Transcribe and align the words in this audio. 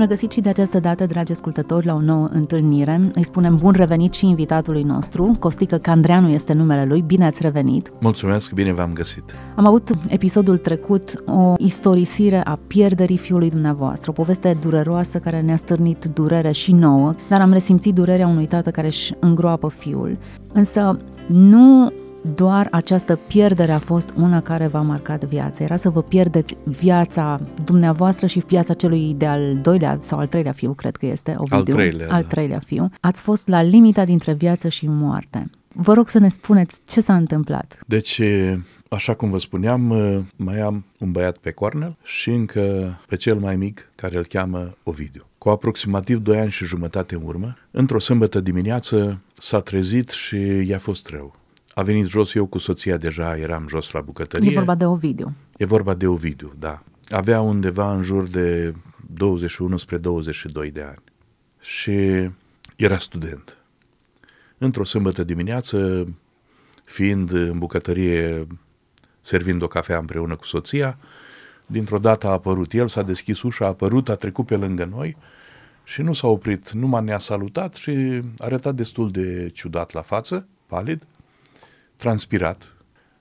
Regăsit 0.00 0.32
și 0.32 0.40
de 0.40 0.48
această 0.48 0.80
dată, 0.80 1.06
dragi 1.06 1.32
ascultători, 1.32 1.86
la 1.86 1.94
o 1.94 2.00
nouă 2.00 2.28
întâlnire. 2.32 3.00
Îi 3.14 3.24
spunem 3.24 3.56
bun 3.56 3.72
revenit 3.72 4.12
și 4.12 4.26
invitatului 4.26 4.82
nostru. 4.82 5.36
Costică 5.38 5.76
Candreanu 5.76 6.28
este 6.28 6.52
numele 6.52 6.84
lui. 6.84 7.02
Bine 7.02 7.26
ați 7.26 7.42
revenit! 7.42 7.92
Mulțumesc, 8.00 8.52
bine 8.52 8.72
v-am 8.72 8.92
găsit! 8.92 9.24
Am 9.56 9.66
avut 9.66 9.90
episodul 10.08 10.58
trecut 10.58 11.14
o 11.26 11.54
istorisire 11.58 12.44
a 12.44 12.58
pierderii 12.66 13.18
fiului 13.18 13.50
dumneavoastră, 13.50 14.10
o 14.10 14.12
poveste 14.12 14.58
dureroasă 14.60 15.18
care 15.18 15.40
ne-a 15.40 15.56
stârnit 15.56 16.04
durere 16.14 16.52
și 16.52 16.72
nouă, 16.72 17.14
dar 17.28 17.40
am 17.40 17.52
resimțit 17.52 17.94
durerea 17.94 18.26
unui 18.26 18.46
tată 18.46 18.70
care 18.70 18.86
își 18.86 19.14
îngroapă 19.18 19.68
fiul. 19.68 20.18
Însă 20.52 20.98
nu 21.26 21.92
doar 22.34 22.68
această 22.70 23.16
pierdere 23.16 23.72
a 23.72 23.78
fost 23.78 24.12
una 24.16 24.40
care 24.40 24.66
v-a 24.66 24.80
marcat 24.80 25.24
viața. 25.24 25.64
Era 25.64 25.76
să 25.76 25.90
vă 25.90 26.02
pierdeți 26.02 26.56
viața 26.64 27.40
dumneavoastră 27.64 28.26
și 28.26 28.42
viața 28.46 28.74
celui 28.74 29.14
de-al 29.14 29.58
doilea 29.62 29.98
sau 30.00 30.18
al 30.18 30.26
treilea 30.26 30.52
fiu, 30.52 30.72
cred 30.72 30.96
că 30.96 31.06
este, 31.06 31.34
Ovidiu. 31.36 31.56
Al 31.56 31.62
treilea, 31.62 32.06
Al 32.10 32.22
da. 32.22 32.28
treilea 32.28 32.58
fiu. 32.58 32.90
Ați 33.00 33.22
fost 33.22 33.48
la 33.48 33.62
limita 33.62 34.04
dintre 34.04 34.32
viață 34.32 34.68
și 34.68 34.86
moarte. 34.88 35.50
Vă 35.68 35.92
rog 35.94 36.08
să 36.08 36.18
ne 36.18 36.28
spuneți 36.28 36.80
ce 36.88 37.00
s-a 37.00 37.16
întâmplat. 37.16 37.78
Deci, 37.86 38.20
așa 38.88 39.14
cum 39.14 39.30
vă 39.30 39.38
spuneam, 39.38 39.82
mai 40.36 40.60
am 40.60 40.84
un 40.98 41.12
băiat 41.12 41.36
pe 41.36 41.50
cornel 41.50 41.96
și 42.02 42.30
încă 42.30 42.94
pe 43.06 43.16
cel 43.16 43.38
mai 43.38 43.56
mic, 43.56 43.90
care 43.94 44.16
îl 44.16 44.26
cheamă 44.26 44.76
Ovidiu. 44.82 45.26
Cu 45.38 45.48
aproximativ 45.48 46.18
2 46.18 46.38
ani 46.38 46.50
și 46.50 46.64
jumătate 46.64 47.14
în 47.14 47.20
urmă, 47.24 47.56
într-o 47.70 47.98
sâmbătă 47.98 48.40
dimineață 48.40 49.20
s-a 49.38 49.60
trezit 49.60 50.10
și 50.10 50.36
i-a 50.66 50.78
fost 50.78 51.08
rău. 51.08 51.34
A 51.74 51.82
venit 51.82 52.06
jos, 52.06 52.34
eu 52.34 52.46
cu 52.46 52.58
soția 52.58 52.96
deja 52.96 53.36
eram 53.36 53.68
jos 53.68 53.90
la 53.90 54.00
bucătărie. 54.00 54.50
E 54.50 54.54
vorba 54.54 54.74
de 54.74 54.84
Ovidiu. 54.86 55.34
E 55.56 55.64
vorba 55.64 55.94
de 55.94 56.06
Ovidiu, 56.06 56.52
da. 56.58 56.82
Avea 57.08 57.40
undeva 57.40 57.94
în 57.94 58.02
jur 58.02 58.28
de 58.28 58.74
21 59.14 59.76
spre 59.76 59.98
22 59.98 60.70
de 60.70 60.82
ani. 60.82 61.02
Și 61.60 62.28
era 62.76 62.98
student. 62.98 63.56
Într-o 64.58 64.84
sâmbătă 64.84 65.24
dimineață, 65.24 66.08
fiind 66.84 67.32
în 67.32 67.58
bucătărie, 67.58 68.46
servind 69.20 69.62
o 69.62 69.66
cafea 69.66 69.98
împreună 69.98 70.36
cu 70.36 70.44
soția, 70.44 70.98
dintr-o 71.66 71.98
dată 71.98 72.26
a 72.26 72.30
apărut 72.30 72.72
el, 72.72 72.88
s-a 72.88 73.02
deschis 73.02 73.42
ușa, 73.42 73.64
a 73.64 73.68
apărut, 73.68 74.08
a 74.08 74.14
trecut 74.14 74.46
pe 74.46 74.56
lângă 74.56 74.84
noi 74.84 75.16
și 75.84 76.02
nu 76.02 76.12
s-a 76.12 76.26
oprit, 76.26 76.70
numai 76.70 77.04
ne-a 77.04 77.18
salutat 77.18 77.74
și 77.74 77.90
a 77.90 78.44
arătat 78.44 78.74
destul 78.74 79.10
de 79.10 79.50
ciudat 79.52 79.92
la 79.92 80.02
față, 80.02 80.46
palid, 80.66 81.06
transpirat 82.00 82.74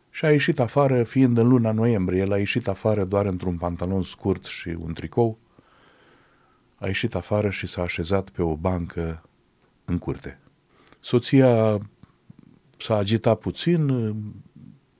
și 0.09 0.25
a 0.25 0.31
ieșit 0.31 0.59
afară, 0.59 1.03
fiind 1.03 1.37
în 1.37 1.47
luna 1.47 1.71
noiembrie, 1.71 2.21
el 2.21 2.31
a 2.31 2.37
ieșit 2.37 2.67
afară 2.67 3.05
doar 3.05 3.25
într-un 3.25 3.57
pantalon 3.57 4.03
scurt 4.03 4.45
și 4.45 4.69
un 4.69 4.93
tricou, 4.93 5.39
a 6.75 6.87
ieșit 6.87 7.15
afară 7.15 7.49
și 7.49 7.67
s-a 7.67 7.81
așezat 7.81 8.29
pe 8.29 8.41
o 8.41 8.55
bancă 8.55 9.23
în 9.85 9.97
curte. 9.97 10.39
Soția 10.99 11.79
s-a 12.77 12.95
agitat 12.95 13.39
puțin, 13.39 13.89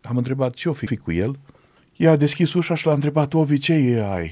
am 0.01 0.17
întrebat 0.17 0.53
ce-o 0.53 0.73
fi 0.73 0.97
cu 0.97 1.11
el. 1.11 1.39
Ea 1.95 2.11
a 2.11 2.15
deschis 2.15 2.53
ușa 2.53 2.75
și 2.75 2.85
l-a 2.85 2.93
întrebat, 2.93 3.33
Ovi, 3.33 3.57
ce 3.57 3.73
e 3.73 4.11
ai? 4.11 4.31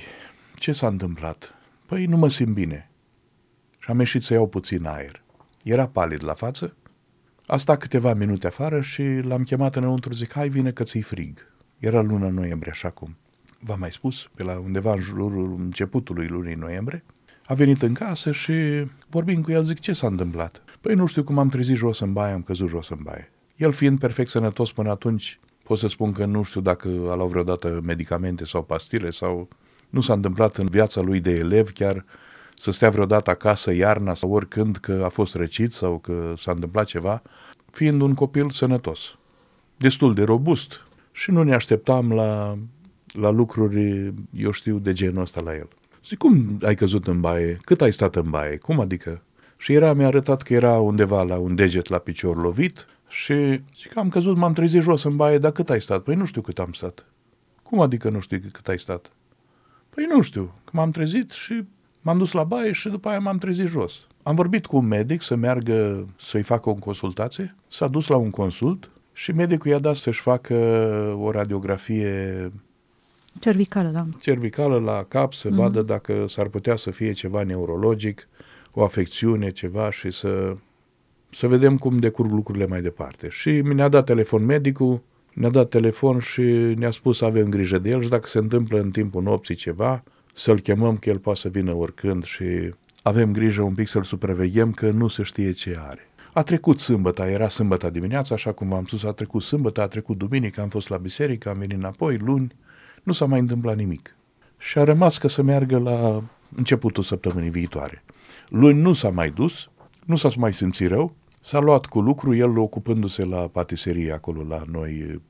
Ce 0.55 0.71
s-a 0.71 0.87
întâmplat? 0.87 1.53
Păi 1.85 2.05
nu 2.05 2.17
mă 2.17 2.29
simt 2.29 2.53
bine. 2.53 2.89
Și 3.79 3.89
am 3.89 3.99
ieșit 3.99 4.23
să 4.23 4.33
iau 4.33 4.47
puțin 4.47 4.85
aer. 4.85 5.23
Era 5.63 5.87
palid 5.87 6.23
la 6.23 6.33
față, 6.33 6.75
a 7.47 7.57
stat 7.57 7.79
câteva 7.79 8.13
minute 8.13 8.47
afară 8.47 8.81
și 8.81 9.03
l-am 9.03 9.43
chemat 9.43 9.75
înăuntru, 9.75 10.13
zic, 10.13 10.31
hai 10.31 10.49
vine 10.49 10.71
că 10.71 10.83
ți 10.83 10.99
frig. 10.99 11.51
Era 11.79 12.01
luna 12.01 12.29
noiembrie, 12.29 12.71
așa 12.71 12.89
cum 12.89 13.17
v-am 13.59 13.79
mai 13.79 13.91
spus, 13.91 14.29
pe 14.35 14.43
la 14.43 14.59
undeva 14.59 14.93
în 14.93 14.99
jurul 14.99 15.55
începutului 15.59 16.27
lunii 16.27 16.55
noiembrie. 16.55 17.03
A 17.45 17.53
venit 17.53 17.81
în 17.81 17.93
casă 17.93 18.31
și 18.31 18.53
vorbim 19.09 19.41
cu 19.41 19.51
el, 19.51 19.63
zic, 19.63 19.79
ce 19.79 19.93
s-a 19.93 20.07
întâmplat? 20.07 20.61
Păi 20.81 20.95
nu 20.95 21.05
știu 21.05 21.23
cum 21.23 21.39
am 21.39 21.49
trezit 21.49 21.75
jos 21.75 21.99
în 21.99 22.13
baie, 22.13 22.33
am 22.33 22.41
căzut 22.41 22.69
jos 22.69 22.89
în 22.89 22.99
baie. 23.03 23.31
El 23.55 23.71
fiind 23.71 23.99
perfect 23.99 24.29
sănătos 24.29 24.71
până 24.71 24.89
atunci, 24.89 25.39
pot 25.63 25.77
să 25.77 25.87
spun 25.87 26.11
că 26.11 26.25
nu 26.25 26.43
știu 26.43 26.61
dacă 26.61 26.87
a 26.87 27.15
luat 27.15 27.29
vreodată 27.29 27.79
medicamente 27.83 28.45
sau 28.45 28.63
pastile 28.63 29.09
sau 29.09 29.47
nu 29.89 30.01
s-a 30.01 30.13
întâmplat 30.13 30.57
în 30.57 30.65
viața 30.65 31.01
lui 31.01 31.19
de 31.19 31.31
elev 31.31 31.71
chiar 31.71 32.05
să 32.59 32.71
stea 32.71 32.89
vreodată 32.89 33.29
acasă 33.29 33.73
iarna 33.73 34.13
sau 34.13 34.31
oricând 34.31 34.77
că 34.77 35.01
a 35.05 35.09
fost 35.09 35.35
răcit 35.35 35.73
sau 35.73 35.97
că 35.97 36.33
s-a 36.37 36.51
întâmplat 36.51 36.85
ceva, 36.85 37.21
fiind 37.71 38.01
un 38.01 38.13
copil 38.13 38.49
sănătos, 38.49 39.17
destul 39.77 40.13
de 40.13 40.23
robust 40.23 40.85
și 41.11 41.31
nu 41.31 41.43
ne 41.43 41.53
așteptam 41.53 42.11
la, 42.11 42.57
la 43.13 43.29
lucruri, 43.29 44.13
eu 44.33 44.51
știu, 44.51 44.77
de 44.77 44.93
genul 44.93 45.21
ăsta 45.21 45.41
la 45.41 45.55
el. 45.55 45.67
Zic, 46.07 46.17
cum 46.17 46.59
ai 46.61 46.75
căzut 46.75 47.07
în 47.07 47.21
baie? 47.21 47.59
Cât 47.61 47.81
ai 47.81 47.93
stat 47.93 48.15
în 48.15 48.29
baie? 48.29 48.57
Cum 48.57 48.79
adică? 48.79 49.21
Și 49.57 49.73
era, 49.73 49.93
mi-a 49.93 50.07
arătat 50.07 50.41
că 50.41 50.53
era 50.53 50.79
undeva 50.79 51.23
la 51.23 51.37
un 51.37 51.55
deget 51.55 51.87
la 51.87 51.97
picior 51.97 52.41
lovit 52.41 52.85
și 53.07 53.33
zic, 53.75 53.97
am 53.97 54.09
căzut, 54.09 54.37
m-am 54.37 54.53
trezit 54.53 54.81
jos 54.81 55.03
în 55.03 55.15
baie, 55.15 55.37
dar 55.37 55.51
cât 55.51 55.69
ai 55.69 55.81
stat? 55.81 56.03
Păi 56.03 56.15
nu 56.15 56.25
știu 56.25 56.41
cât 56.41 56.59
am 56.59 56.71
stat. 56.71 57.05
Cum 57.63 57.79
adică 57.79 58.09
nu 58.09 58.19
știu 58.19 58.39
cât 58.51 58.67
ai 58.67 58.79
stat? 58.79 59.11
Păi 59.89 60.05
nu 60.09 60.21
știu, 60.21 60.53
că 60.63 60.71
m-am 60.73 60.91
trezit 60.91 61.31
și 61.31 61.63
m-am 62.07 62.17
dus 62.17 62.31
la 62.31 62.43
baie 62.43 62.71
și 62.71 62.89
după 62.89 63.09
aia 63.09 63.19
m-am 63.19 63.37
trezit 63.37 63.67
jos. 63.67 63.93
Am 64.23 64.35
vorbit 64.35 64.65
cu 64.65 64.77
un 64.77 64.87
medic 64.87 65.21
să 65.21 65.35
meargă 65.35 66.07
să-i 66.19 66.41
facă 66.41 66.69
o 66.69 66.73
consultație, 66.73 67.55
s-a 67.69 67.87
dus 67.87 68.07
la 68.07 68.15
un 68.15 68.29
consult 68.29 68.89
și 69.13 69.31
medicul 69.31 69.71
i-a 69.71 69.79
dat 69.79 69.95
să-și 69.95 70.21
facă 70.21 70.55
o 71.19 71.31
radiografie 71.31 72.51
Cervicală, 73.39 73.89
da. 73.89 74.05
cervicală 74.19 74.79
la 74.79 75.05
cap, 75.07 75.33
să 75.33 75.49
mm-hmm. 75.49 75.55
vadă 75.55 75.81
dacă 75.81 76.25
s-ar 76.27 76.47
putea 76.47 76.75
să 76.75 76.91
fie 76.91 77.11
ceva 77.11 77.43
neurologic, 77.43 78.27
o 78.71 78.83
afecțiune, 78.83 79.51
ceva 79.51 79.91
și 79.91 80.11
să, 80.11 80.55
să 81.29 81.47
vedem 81.47 81.77
cum 81.77 81.97
decurg 81.97 82.31
lucrurile 82.31 82.65
mai 82.65 82.81
departe. 82.81 83.29
Și 83.29 83.49
mi-a 83.49 83.87
dat 83.87 84.05
telefon 84.05 84.45
medicul, 84.45 85.01
ne-a 85.33 85.49
dat 85.49 85.69
telefon 85.69 86.19
și 86.19 86.41
ne-a 86.77 86.91
spus 86.91 87.17
să 87.17 87.25
avem 87.25 87.49
grijă 87.49 87.79
de 87.79 87.89
el 87.89 88.01
și 88.01 88.09
dacă 88.09 88.27
se 88.27 88.37
întâmplă 88.37 88.79
în 88.79 88.91
timpul 88.91 89.23
nopții 89.23 89.55
ceva, 89.55 90.03
să-l 90.37 90.59
chemăm 90.59 90.97
că 90.97 91.09
el 91.09 91.19
poate 91.19 91.39
să 91.39 91.49
vină 91.49 91.73
oricând 91.73 92.23
și 92.23 92.45
avem 93.03 93.31
grijă 93.31 93.61
un 93.61 93.73
pic 93.73 93.87
să-l 93.87 94.03
supraveghem 94.03 94.71
că 94.71 94.91
nu 94.91 95.07
se 95.07 95.23
știe 95.23 95.51
ce 95.51 95.77
are. 95.79 96.09
A 96.33 96.43
trecut 96.43 96.79
sâmbătă, 96.79 97.23
era 97.23 97.49
sâmbătă 97.49 97.89
dimineața, 97.89 98.33
așa 98.33 98.51
cum 98.51 98.69
v-am 98.69 98.85
spus, 98.85 99.03
a 99.03 99.11
trecut 99.11 99.41
sâmbătă, 99.41 99.81
a 99.81 99.87
trecut 99.87 100.17
duminică, 100.17 100.61
am 100.61 100.69
fost 100.69 100.89
la 100.89 100.97
biserică, 100.97 101.49
am 101.49 101.57
venit 101.57 101.77
înapoi, 101.77 102.17
luni, 102.17 102.55
nu 103.03 103.13
s-a 103.13 103.25
mai 103.25 103.39
întâmplat 103.39 103.75
nimic. 103.75 104.15
Și 104.57 104.77
a 104.77 104.83
rămas 104.83 105.17
că 105.17 105.27
să 105.27 105.41
meargă 105.41 105.79
la 105.79 106.23
începutul 106.55 107.03
săptămânii 107.03 107.49
viitoare. 107.49 108.03
Luni 108.49 108.81
nu 108.81 108.93
s-a 108.93 109.09
mai 109.09 109.29
dus, 109.29 109.69
nu 110.05 110.15
s-a 110.15 110.29
mai 110.37 110.53
simțit 110.53 110.87
rău, 110.87 111.15
s-a 111.39 111.59
luat 111.59 111.85
cu 111.85 111.99
lucru, 111.99 112.35
el 112.35 112.57
ocupându-se 112.57 113.25
la 113.25 113.47
patiserie 113.47 114.11
acolo 114.11 114.43
la 114.43 114.61
noi, 114.71 115.21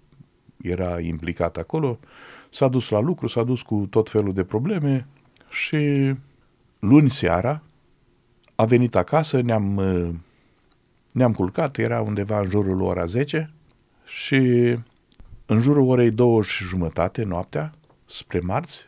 era 0.61 0.99
implicat 0.99 1.57
acolo, 1.57 1.99
s-a 2.49 2.67
dus 2.67 2.89
la 2.89 2.99
lucru, 2.99 3.27
s-a 3.27 3.43
dus 3.43 3.61
cu 3.61 3.87
tot 3.89 4.09
felul 4.09 4.33
de 4.33 4.43
probleme 4.43 5.07
și 5.49 6.13
luni 6.79 7.09
seara 7.09 7.61
a 8.55 8.65
venit 8.65 8.95
acasă, 8.95 9.41
ne-am, 9.41 9.81
ne-am 11.11 11.33
culcat, 11.33 11.77
era 11.77 12.01
undeva 12.01 12.39
în 12.39 12.49
jurul 12.49 12.81
ora 12.81 13.05
10 13.05 13.53
și 14.05 14.35
în 15.45 15.61
jurul 15.61 15.87
orei 15.87 16.11
două 16.11 16.43
și 16.43 16.63
jumătate 16.63 17.23
noaptea, 17.23 17.73
spre 18.05 18.39
marți, 18.39 18.85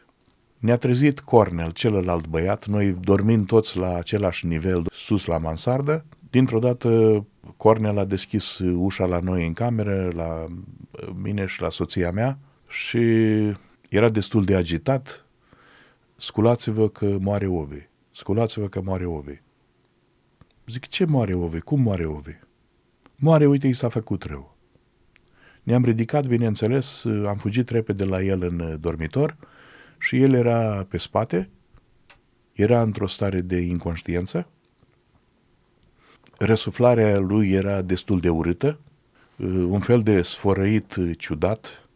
ne-a 0.57 0.77
trezit 0.77 1.19
Cornel, 1.19 1.71
celălalt 1.71 2.27
băiat, 2.27 2.65
noi 2.65 2.91
dormind 2.91 3.47
toți 3.47 3.77
la 3.77 3.95
același 3.95 4.45
nivel, 4.45 4.85
sus 4.91 5.25
la 5.25 5.38
mansardă. 5.38 6.06
Dintr-o 6.29 6.59
dată 6.59 7.25
Cornel 7.57 7.97
a 7.97 8.06
deschis 8.06 8.57
ușa 8.59 9.06
la 9.06 9.19
noi 9.19 9.47
în 9.47 9.53
cameră, 9.53 10.11
la 10.15 10.45
mine 11.21 11.45
și 11.45 11.61
la 11.61 11.69
soția 11.69 12.11
mea 12.11 12.38
și 12.69 13.00
era 13.89 14.10
destul 14.10 14.45
de 14.45 14.56
agitat. 14.56 15.25
Sculați-vă 16.16 16.89
că 16.89 17.18
moare 17.19 17.48
Ovi. 17.48 17.88
Sculați-vă 18.12 18.68
că 18.68 18.81
moare 18.81 19.06
Ovi. 19.06 19.42
Zic, 20.68 20.88
ce 20.88 21.06
moare 21.06 21.33
Ovi? 21.33 21.60
Cum 21.60 21.81
moare 21.81 22.06
Ovi? 22.06 22.39
Moare, 23.16 23.48
uite, 23.48 23.68
i 23.68 23.74
s-a 23.74 23.89
făcut 23.89 24.24
rău. 24.24 24.57
Ne-am 25.63 25.83
ridicat, 25.83 26.25
bineînțeles, 26.25 27.06
am 27.25 27.38
fugit 27.38 27.69
repede 27.69 28.04
la 28.04 28.21
el 28.21 28.44
în 28.44 28.77
dormitor 28.80 29.38
și 29.98 30.21
el 30.21 30.33
era 30.33 30.83
pe 30.89 30.98
spate, 30.98 31.50
era 32.51 32.81
într-o 32.81 33.07
stare 33.07 33.42
de 33.42 33.57
inconștiență. 33.57 34.48
Răsuflarea 36.38 37.19
lui 37.19 37.51
era 37.51 37.81
destul 37.81 38.19
de 38.19 38.30
urâtă, 38.30 38.80
un 39.68 39.80
fel 39.80 40.01
de 40.01 40.21
sfărăit 40.21 40.95
ciudat. 41.18 41.88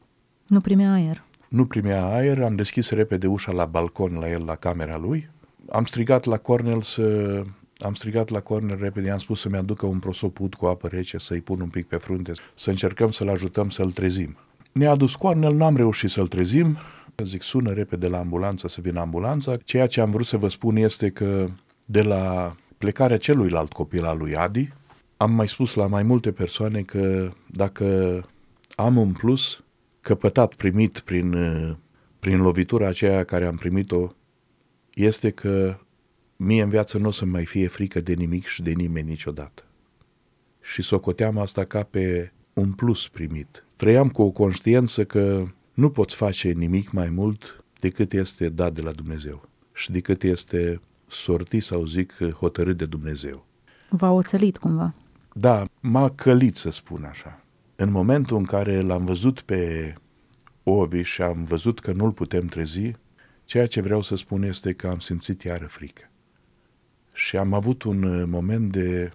Nu 0.53 0.61
primea 0.61 0.93
aer. 0.93 1.23
Nu 1.47 1.65
primea 1.65 2.05
aer, 2.05 2.41
am 2.41 2.55
deschis 2.55 2.89
repede 2.89 3.27
ușa 3.27 3.51
la 3.51 3.65
balcon 3.65 4.17
la 4.19 4.29
el, 4.29 4.45
la 4.45 4.55
camera 4.55 4.97
lui. 4.97 5.29
Am 5.69 5.85
strigat 5.85 6.25
la 6.25 6.37
Cornel 6.37 6.81
să... 6.81 7.41
Am 7.77 7.93
strigat 7.93 8.29
la 8.29 8.39
Cornel 8.39 8.77
repede, 8.79 9.09
am 9.09 9.17
spus 9.17 9.39
să-mi 9.39 9.57
aducă 9.57 9.85
un 9.85 9.99
prosoput 9.99 10.53
cu 10.53 10.65
apă 10.65 10.87
rece, 10.87 11.17
să-i 11.17 11.41
pun 11.41 11.61
un 11.61 11.67
pic 11.67 11.87
pe 11.87 11.95
frunte, 11.95 12.31
să 12.55 12.69
încercăm 12.69 13.11
să-l 13.11 13.29
ajutăm 13.29 13.69
să-l 13.69 13.91
trezim. 13.91 14.37
Ne-a 14.71 14.91
adus 14.91 15.15
Cornel, 15.15 15.55
n-am 15.55 15.75
reușit 15.75 16.09
să-l 16.09 16.27
trezim, 16.27 16.77
zic 17.23 17.41
sună 17.41 17.71
repede 17.71 18.07
la 18.07 18.17
ambulanță 18.17 18.67
să 18.67 18.81
vină 18.81 18.99
ambulanța. 18.99 19.55
Ceea 19.57 19.87
ce 19.87 20.01
am 20.01 20.11
vrut 20.11 20.25
să 20.25 20.37
vă 20.37 20.47
spun 20.49 20.75
este 20.75 21.09
că 21.09 21.47
de 21.85 22.01
la 22.01 22.55
plecarea 22.77 23.17
celuilalt 23.17 23.73
copil 23.73 24.05
al 24.05 24.17
lui 24.17 24.35
Adi, 24.35 24.73
am 25.17 25.31
mai 25.31 25.47
spus 25.47 25.73
la 25.73 25.87
mai 25.87 26.03
multe 26.03 26.31
persoane 26.31 26.81
că 26.81 27.31
dacă 27.45 27.85
am 28.75 28.97
un 28.97 29.11
plus 29.11 29.62
căpătat, 30.03 30.53
primit 30.53 30.99
prin, 30.99 31.35
prin 32.19 32.41
lovitura 32.41 32.87
aceea 32.87 33.23
care 33.23 33.45
am 33.45 33.55
primit-o, 33.55 34.11
este 34.93 35.29
că 35.29 35.77
mie 36.35 36.63
în 36.63 36.69
viață 36.69 36.97
nu 36.97 37.07
o 37.07 37.11
să 37.11 37.25
mai 37.25 37.45
fie 37.45 37.67
frică 37.67 38.01
de 38.01 38.13
nimic 38.13 38.45
și 38.45 38.61
de 38.61 38.71
nimeni 38.71 39.09
niciodată. 39.09 39.63
Și 40.61 40.81
socoteam 40.81 41.37
asta 41.37 41.65
ca 41.65 41.83
pe 41.83 42.31
un 42.53 42.71
plus 42.71 43.07
primit. 43.07 43.65
Trăiam 43.75 44.09
cu 44.09 44.21
o 44.21 44.29
conștiință 44.29 45.05
că 45.05 45.45
nu 45.73 45.89
poți 45.89 46.15
face 46.15 46.51
nimic 46.51 46.91
mai 46.91 47.09
mult 47.09 47.63
decât 47.79 48.13
este 48.13 48.49
dat 48.49 48.73
de 48.73 48.81
la 48.81 48.91
Dumnezeu 48.91 49.49
și 49.73 49.91
decât 49.91 50.23
este 50.23 50.81
sortit 51.07 51.63
sau 51.63 51.85
zic 51.85 52.13
hotărât 52.39 52.77
de 52.77 52.85
Dumnezeu. 52.85 53.45
V-a 53.89 54.11
oțelit 54.11 54.57
cumva? 54.57 54.93
Da, 55.33 55.65
m-a 55.79 56.09
călit 56.09 56.55
să 56.55 56.71
spun 56.71 57.03
așa. 57.03 57.42
În 57.75 57.91
momentul 57.91 58.37
în 58.37 58.45
care 58.45 58.81
l-am 58.81 59.05
văzut 59.05 59.41
pe 59.41 59.93
Obi 60.63 61.01
și 61.01 61.21
am 61.21 61.43
văzut 61.43 61.79
că 61.79 61.91
nu-l 61.91 62.11
putem 62.11 62.45
trezi, 62.45 62.91
ceea 63.43 63.67
ce 63.67 63.81
vreau 63.81 64.01
să 64.01 64.15
spun 64.15 64.43
este 64.43 64.73
că 64.73 64.87
am 64.87 64.99
simțit 64.99 65.41
iară 65.41 65.65
frică. 65.65 66.11
Și 67.13 67.37
am 67.37 67.53
avut 67.53 67.83
un 67.83 68.29
moment 68.29 68.71
de 68.71 69.11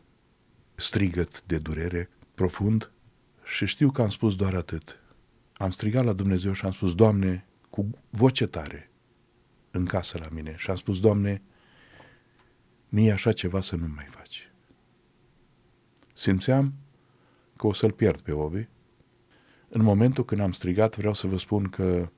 strigăt 0.75 1.43
de 1.43 1.59
durere 1.59 2.11
profund 2.35 2.91
și 3.45 3.67
știu 3.67 3.91
că 3.91 4.03
am 4.03 4.09
spus 4.09 4.37
doar 4.37 4.55
atât. 4.55 5.01
Am 5.53 5.71
strigat 5.71 6.05
la 6.05 6.13
Dumnezeu 6.13 6.53
și 6.53 6.65
am 6.65 6.73
spus, 6.73 6.95
Doamne, 6.95 7.47
cu 7.71 7.91
voce 8.11 8.47
tare, 8.47 8.91
în 9.71 9.85
casă 9.85 10.19
la 10.19 10.29
mine, 10.31 10.55
și 10.57 10.71
am 10.71 10.77
spus, 10.77 11.01
Doamne, 11.01 11.43
mie 12.89 13.13
așa 13.13 13.33
ceva 13.33 13.61
să 13.61 13.77
nu 13.77 13.87
mai 13.95 14.07
faci. 14.11 14.53
Simțeam 16.15 16.75
că 17.59 17.67
o 17.67 17.73
să-l 17.73 17.93
pierd 17.93 18.21
pe 18.21 18.33
Obi. 18.33 18.69
În 19.69 19.83
momentul 19.83 20.25
când 20.25 20.41
am 20.41 20.53
strigat, 20.53 20.97
vreau 20.97 21.15
să 21.15 21.27
vă 21.27 21.39
spun 21.39 21.69
că 21.69 22.09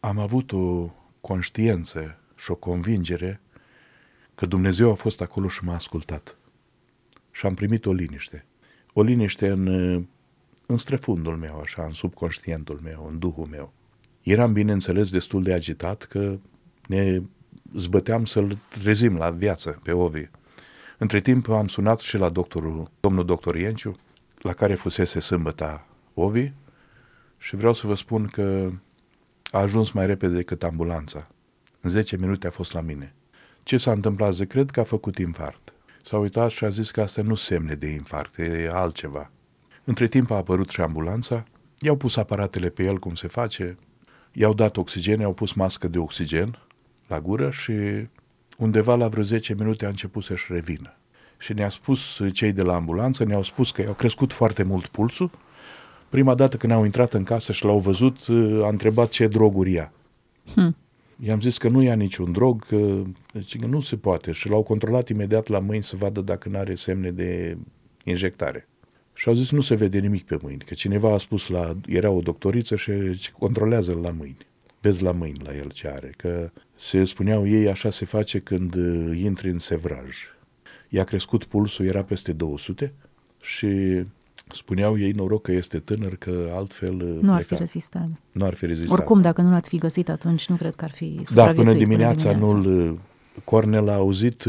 am 0.00 0.18
avut 0.18 0.52
o 0.52 0.90
conștiință 1.20 2.18
și 2.36 2.50
o 2.50 2.54
convingere 2.54 3.40
că 4.34 4.46
Dumnezeu 4.46 4.90
a 4.90 4.94
fost 4.94 5.20
acolo 5.20 5.48
și 5.48 5.64
m-a 5.64 5.74
ascultat. 5.74 6.36
Și 7.30 7.46
am 7.46 7.54
primit 7.54 7.86
o 7.86 7.92
liniște. 7.92 8.46
O 8.92 9.02
liniște 9.02 9.48
în, 9.48 9.66
în 10.66 10.78
străfundul 10.78 11.36
meu, 11.36 11.58
așa, 11.58 11.84
în 11.84 11.92
subconștientul 11.92 12.80
meu, 12.82 13.06
în 13.10 13.18
duhul 13.18 13.46
meu. 13.46 13.72
Eram, 14.22 14.52
bineînțeles, 14.52 15.10
destul 15.10 15.42
de 15.42 15.52
agitat 15.52 16.02
că 16.02 16.38
ne 16.86 17.22
zbăteam 17.76 18.24
să-l 18.24 18.58
trezim 18.68 19.16
la 19.16 19.30
viață 19.30 19.80
pe 19.82 19.92
Ovi. 19.92 20.28
Între 20.98 21.20
timp 21.20 21.48
am 21.48 21.68
sunat 21.68 21.98
și 21.98 22.16
la 22.16 22.28
doctorul, 22.28 22.90
domnul 23.00 23.24
doctor 23.24 23.56
Ienciu, 23.56 23.96
la 24.42 24.52
care 24.52 24.74
fusese 24.74 25.20
sâmbăta 25.20 25.86
Ovi 26.14 26.52
și 27.38 27.56
vreau 27.56 27.72
să 27.72 27.86
vă 27.86 27.94
spun 27.94 28.26
că 28.26 28.70
a 29.50 29.58
ajuns 29.58 29.90
mai 29.90 30.06
repede 30.06 30.34
decât 30.34 30.62
ambulanța. 30.62 31.28
În 31.80 31.90
10 31.90 32.16
minute 32.16 32.46
a 32.46 32.50
fost 32.50 32.72
la 32.72 32.80
mine. 32.80 33.14
Ce 33.62 33.78
s-a 33.78 33.92
întâmplat? 33.92 34.32
Zic, 34.32 34.48
cred 34.48 34.70
că 34.70 34.80
a 34.80 34.84
făcut 34.84 35.18
infarct. 35.18 35.72
S-a 36.04 36.18
uitat 36.18 36.50
și 36.50 36.64
a 36.64 36.68
zis 36.68 36.90
că 36.90 37.00
asta 37.00 37.22
nu 37.22 37.34
semne 37.34 37.74
de 37.74 37.86
infarct, 37.86 38.38
e 38.38 38.70
altceva. 38.72 39.30
Între 39.84 40.06
timp 40.06 40.30
a 40.30 40.36
apărut 40.36 40.70
și 40.70 40.80
ambulanța, 40.80 41.44
i-au 41.78 41.96
pus 41.96 42.16
aparatele 42.16 42.68
pe 42.68 42.82
el 42.82 42.98
cum 42.98 43.14
se 43.14 43.28
face, 43.28 43.78
i-au 44.32 44.54
dat 44.54 44.76
oxigen, 44.76 45.20
i-au 45.20 45.34
pus 45.34 45.52
mască 45.52 45.88
de 45.88 45.98
oxigen 45.98 46.58
la 47.06 47.20
gură 47.20 47.50
și 47.50 47.72
undeva 48.58 48.94
la 48.94 49.08
vreo 49.08 49.22
10 49.22 49.54
minute 49.54 49.84
a 49.84 49.88
început 49.88 50.24
să-și 50.24 50.52
revină. 50.52 50.96
Și 51.42 51.52
ne-a 51.52 51.68
spus 51.68 52.20
cei 52.32 52.52
de 52.52 52.62
la 52.62 52.74
ambulanță, 52.74 53.24
ne-au 53.24 53.42
spus 53.42 53.70
că 53.70 53.82
i-au 53.82 53.94
crescut 53.94 54.32
foarte 54.32 54.62
mult 54.62 54.86
pulsul. 54.86 55.30
Prima 56.08 56.34
dată 56.34 56.56
când 56.56 56.72
au 56.72 56.84
intrat 56.84 57.14
în 57.14 57.24
casă 57.24 57.52
și 57.52 57.64
l-au 57.64 57.78
văzut, 57.78 58.18
a 58.62 58.68
întrebat 58.68 59.08
ce 59.08 59.26
droguri 59.26 59.72
ia. 59.72 59.92
Hmm. 60.54 60.76
I-am 61.24 61.40
zis 61.40 61.58
că 61.58 61.68
nu 61.68 61.82
ia 61.82 61.94
niciun 61.94 62.32
drog, 62.32 62.66
că, 62.66 63.02
deci 63.32 63.58
că 63.58 63.66
nu 63.66 63.80
se 63.80 63.96
poate 63.96 64.32
și 64.32 64.48
l-au 64.48 64.62
controlat 64.62 65.08
imediat 65.08 65.46
la 65.46 65.58
mâini 65.58 65.82
să 65.82 65.96
vadă 65.96 66.20
dacă 66.20 66.48
nu 66.48 66.58
are 66.58 66.74
semne 66.74 67.10
de 67.10 67.58
injectare. 68.04 68.68
Și 69.14 69.28
au 69.28 69.34
zis 69.34 69.50
nu 69.50 69.60
se 69.60 69.74
vede 69.74 69.98
nimic 69.98 70.24
pe 70.24 70.38
mâini, 70.42 70.64
că 70.66 70.74
cineva 70.74 71.12
a 71.12 71.18
spus 71.18 71.48
la, 71.48 71.76
era 71.86 72.10
o 72.10 72.20
doctoriță 72.20 72.76
și 72.76 72.92
controlează 73.38 73.98
la 74.02 74.10
mâini. 74.10 74.46
Vezi 74.80 75.02
la 75.02 75.12
mâini 75.12 75.42
la 75.44 75.56
el 75.56 75.70
ce 75.70 75.88
are, 75.88 76.14
că 76.16 76.50
se 76.74 77.04
spuneau 77.04 77.46
ei 77.46 77.68
așa 77.68 77.90
se 77.90 78.04
face 78.04 78.38
când 78.38 78.74
uh, 78.74 79.20
intri 79.22 79.50
în 79.50 79.58
sevraj. 79.58 80.16
I-a 80.94 81.04
crescut 81.04 81.44
pulsul, 81.44 81.84
era 81.84 82.02
peste 82.02 82.32
200 82.32 82.92
și 83.40 83.68
spuneau 84.48 84.98
ei 84.98 85.10
noroc 85.10 85.42
că 85.42 85.52
este 85.52 85.78
tânăr, 85.78 86.16
că 86.16 86.50
altfel 86.54 86.94
uh, 86.94 87.18
Nu 87.20 87.32
ar 87.32 87.42
fi 87.42 87.54
rezistat. 87.54 88.08
Nu 88.32 88.44
ar 88.44 88.54
fi 88.54 88.66
rezistat. 88.66 88.98
Oricum, 88.98 89.20
dacă 89.20 89.40
nu 89.40 89.50
l-ați 89.50 89.68
fi 89.68 89.78
găsit 89.78 90.08
atunci, 90.08 90.46
nu 90.46 90.56
cred 90.56 90.74
că 90.74 90.84
ar 90.84 90.90
fi 90.90 91.20
Da, 91.34 91.52
până 91.52 91.72
dimineața, 91.72 92.32
până 92.32 92.44
dimineața. 92.54 92.70
nu-l... 92.70 92.90
Uh, 92.90 92.98
Cornel 93.44 93.88
a 93.88 93.94
auzit, 93.94 94.44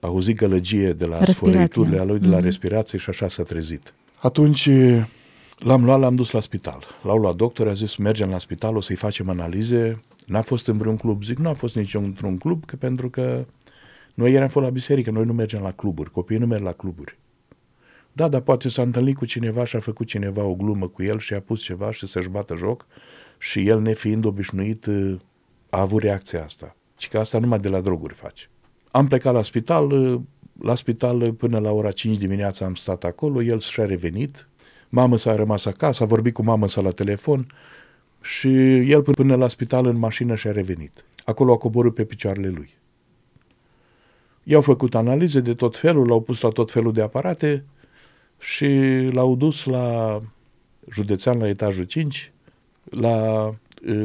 a 0.00 0.06
auzit 0.06 0.36
gălăgie 0.36 0.92
de 0.92 1.04
la 1.04 1.24
sfărăiturile 1.24 2.02
lui, 2.02 2.18
de 2.18 2.26
la 2.26 2.38
mm-hmm. 2.38 2.42
respirație 2.42 2.98
și 2.98 3.10
așa 3.10 3.28
s-a 3.28 3.42
trezit. 3.42 3.94
Atunci 4.18 4.68
l-am 5.58 5.84
luat, 5.84 6.00
l-am 6.00 6.14
dus 6.14 6.30
la 6.30 6.40
spital. 6.40 6.84
L-au 7.02 7.18
luat 7.18 7.34
doctor, 7.34 7.68
a 7.68 7.72
zis 7.72 7.96
mergem 7.96 8.30
la 8.30 8.38
spital, 8.38 8.76
o 8.76 8.80
să-i 8.80 8.96
facem 8.96 9.28
analize. 9.28 10.00
N-a 10.26 10.42
fost 10.42 10.66
în 10.66 10.76
vreun 10.76 10.96
club, 10.96 11.22
zic, 11.22 11.38
nu 11.38 11.48
a 11.48 11.52
fost 11.52 11.76
nici 11.76 11.94
într-un 11.94 12.38
club, 12.38 12.64
că 12.64 12.76
pentru 12.76 13.10
că 13.10 13.46
noi 14.18 14.32
eram 14.32 14.48
fost 14.48 14.64
la 14.64 14.70
biserică, 14.70 15.10
noi 15.10 15.24
nu 15.24 15.32
mergem 15.32 15.62
la 15.62 15.72
cluburi, 15.72 16.10
copiii 16.10 16.38
nu 16.38 16.46
merg 16.46 16.62
la 16.62 16.72
cluburi. 16.72 17.18
Da, 18.12 18.28
dar 18.28 18.40
poate 18.40 18.68
s-a 18.68 18.82
întâlnit 18.82 19.16
cu 19.16 19.24
cineva 19.24 19.64
și 19.64 19.76
a 19.76 19.80
făcut 19.80 20.06
cineva 20.06 20.44
o 20.44 20.54
glumă 20.54 20.88
cu 20.88 21.02
el 21.02 21.18
și 21.18 21.34
a 21.34 21.40
pus 21.40 21.62
ceva 21.62 21.92
și 21.92 22.06
să-și 22.06 22.28
bată 22.28 22.54
joc 22.54 22.86
și 23.38 23.68
el, 23.68 23.80
nefiind 23.80 24.24
obișnuit, 24.24 24.86
a 25.70 25.80
avut 25.80 26.02
reacția 26.02 26.44
asta. 26.44 26.76
Și 26.96 27.08
că 27.08 27.18
asta 27.18 27.38
numai 27.38 27.58
de 27.58 27.68
la 27.68 27.80
droguri 27.80 28.14
face. 28.14 28.48
Am 28.90 29.06
plecat 29.06 29.34
la 29.34 29.42
spital, 29.42 30.20
la 30.60 30.74
spital 30.74 31.32
până 31.32 31.58
la 31.58 31.70
ora 31.70 31.90
5 31.90 32.16
dimineața 32.16 32.64
am 32.64 32.74
stat 32.74 33.04
acolo, 33.04 33.42
el 33.42 33.58
și-a 33.58 33.84
revenit, 33.84 34.48
mamă 34.88 35.16
s-a 35.18 35.34
rămas 35.34 35.64
acasă, 35.64 36.02
a 36.02 36.06
vorbit 36.06 36.34
cu 36.34 36.42
mamă 36.42 36.68
sa 36.68 36.80
la 36.80 36.90
telefon 36.90 37.46
și 38.20 38.76
el 38.90 39.02
până 39.02 39.34
la 39.34 39.48
spital 39.48 39.86
în 39.86 39.98
mașină 39.98 40.34
și-a 40.34 40.52
revenit. 40.52 41.04
Acolo 41.24 41.52
a 41.52 41.56
coborât 41.56 41.94
pe 41.94 42.04
picioarele 42.04 42.48
lui. 42.48 42.77
I-au 44.50 44.60
făcut 44.60 44.94
analize 44.94 45.40
de 45.40 45.54
tot 45.54 45.78
felul, 45.78 46.06
l-au 46.06 46.20
pus 46.20 46.40
la 46.40 46.48
tot 46.48 46.70
felul 46.70 46.92
de 46.92 47.02
aparate 47.02 47.64
și 48.38 48.68
l-au 49.12 49.36
dus 49.36 49.64
la 49.64 50.20
județean 50.90 51.38
la 51.38 51.48
etajul 51.48 51.84
5, 51.84 52.32
la 52.90 53.50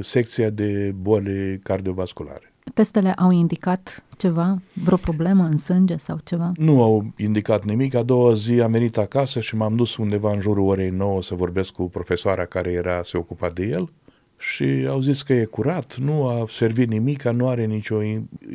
secția 0.01 0.49
de 0.49 0.93
boli 1.01 1.59
cardiovasculare. 1.59 2.53
Testele 2.73 3.11
au 3.11 3.31
indicat 3.31 4.03
ceva, 4.17 4.61
vreo 4.73 4.97
problemă 4.97 5.43
în 5.43 5.57
sânge 5.57 5.97
sau 5.97 6.19
ceva? 6.23 6.51
Nu 6.55 6.81
au 6.81 7.05
indicat 7.17 7.65
nimic. 7.65 7.95
A 7.95 8.03
doua 8.03 8.33
zi 8.33 8.61
am 8.61 8.71
venit 8.71 8.97
acasă 8.97 9.39
și 9.39 9.55
m-am 9.55 9.75
dus 9.75 9.97
undeva 9.97 10.31
în 10.31 10.39
jurul 10.39 10.67
orei 10.67 10.89
9 10.89 11.21
să 11.21 11.35
vorbesc 11.35 11.71
cu 11.71 11.89
profesoara 11.89 12.45
care 12.45 12.71
era, 12.71 13.01
se 13.03 13.17
ocupa 13.17 13.49
de 13.49 13.67
el 13.67 13.89
și 14.37 14.85
au 14.89 15.01
zis 15.01 15.21
că 15.21 15.33
e 15.33 15.43
curat, 15.43 15.95
nu 15.97 16.27
a 16.27 16.45
servit 16.49 16.89
nimic, 16.89 17.23
nu 17.23 17.47
are 17.47 17.65
nicio 17.65 18.01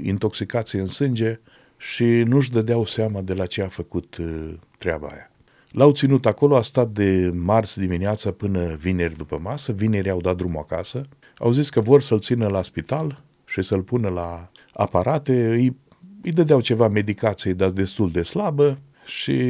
intoxicație 0.02 0.80
în 0.80 0.86
sânge 0.86 1.40
și 1.78 2.04
nu-și 2.04 2.50
dădeau 2.50 2.84
seama 2.84 3.20
de 3.20 3.34
la 3.34 3.46
ce 3.46 3.62
a 3.62 3.68
făcut 3.68 4.16
uh, 4.16 4.54
treaba 4.78 5.06
aia. 5.06 5.30
L-au 5.70 5.92
ținut 5.92 6.26
acolo, 6.26 6.56
a 6.56 6.62
stat 6.62 6.88
de 6.88 7.30
marți 7.34 7.78
dimineața 7.80 8.30
până 8.30 8.74
vineri 8.74 9.16
după 9.16 9.38
masă, 9.42 9.72
vineri 9.72 10.10
au 10.10 10.20
dat 10.20 10.36
drumul 10.36 10.66
acasă, 10.68 11.02
au 11.36 11.52
zis 11.52 11.70
că 11.70 11.80
vor 11.80 12.02
să-l 12.02 12.20
țină 12.20 12.46
la 12.48 12.62
spital 12.62 13.22
și 13.44 13.62
să-l 13.62 13.82
pună 13.82 14.08
la 14.08 14.50
aparate, 14.72 15.48
îi, 15.48 15.76
îi 16.22 16.32
dădeau 16.32 16.60
ceva 16.60 16.88
medicație, 16.88 17.52
dar 17.52 17.70
destul 17.70 18.10
de 18.10 18.22
slabă. 18.22 18.78
Și 19.06 19.40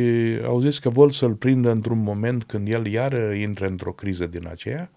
au 0.44 0.60
zis 0.60 0.78
că 0.78 0.88
vor 0.88 1.12
să-l 1.12 1.34
prindă 1.34 1.70
într-un 1.70 2.02
moment 2.02 2.44
când 2.44 2.68
el 2.68 2.86
iară 2.86 3.32
intră 3.32 3.66
într-o 3.66 3.92
criză 3.92 4.26
din 4.26 4.46
aceea, 4.50 4.90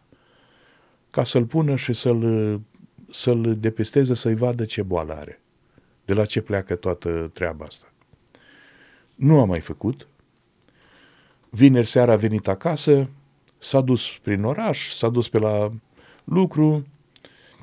ca 1.09 1.23
să-l 1.23 1.45
pună 1.45 1.75
și 1.75 1.93
să-l, 1.93 2.61
să-l 3.11 3.55
depisteze, 3.59 4.13
să-i 4.13 4.35
vadă 4.35 4.65
ce 4.65 4.81
boală 4.81 5.13
are, 5.13 5.40
de 6.11 6.17
la 6.17 6.25
ce 6.25 6.41
pleacă 6.41 6.75
toată 6.75 7.31
treaba 7.33 7.65
asta. 7.65 7.85
Nu 9.15 9.39
a 9.39 9.45
mai 9.45 9.59
făcut. 9.59 10.07
Vineri 11.49 11.87
seara 11.87 12.11
a 12.11 12.15
venit 12.15 12.47
acasă, 12.47 13.09
s-a 13.57 13.81
dus 13.81 14.19
prin 14.21 14.43
oraș, 14.43 14.93
s-a 14.93 15.09
dus 15.09 15.29
pe 15.29 15.39
la 15.39 15.71
lucru, 16.23 16.85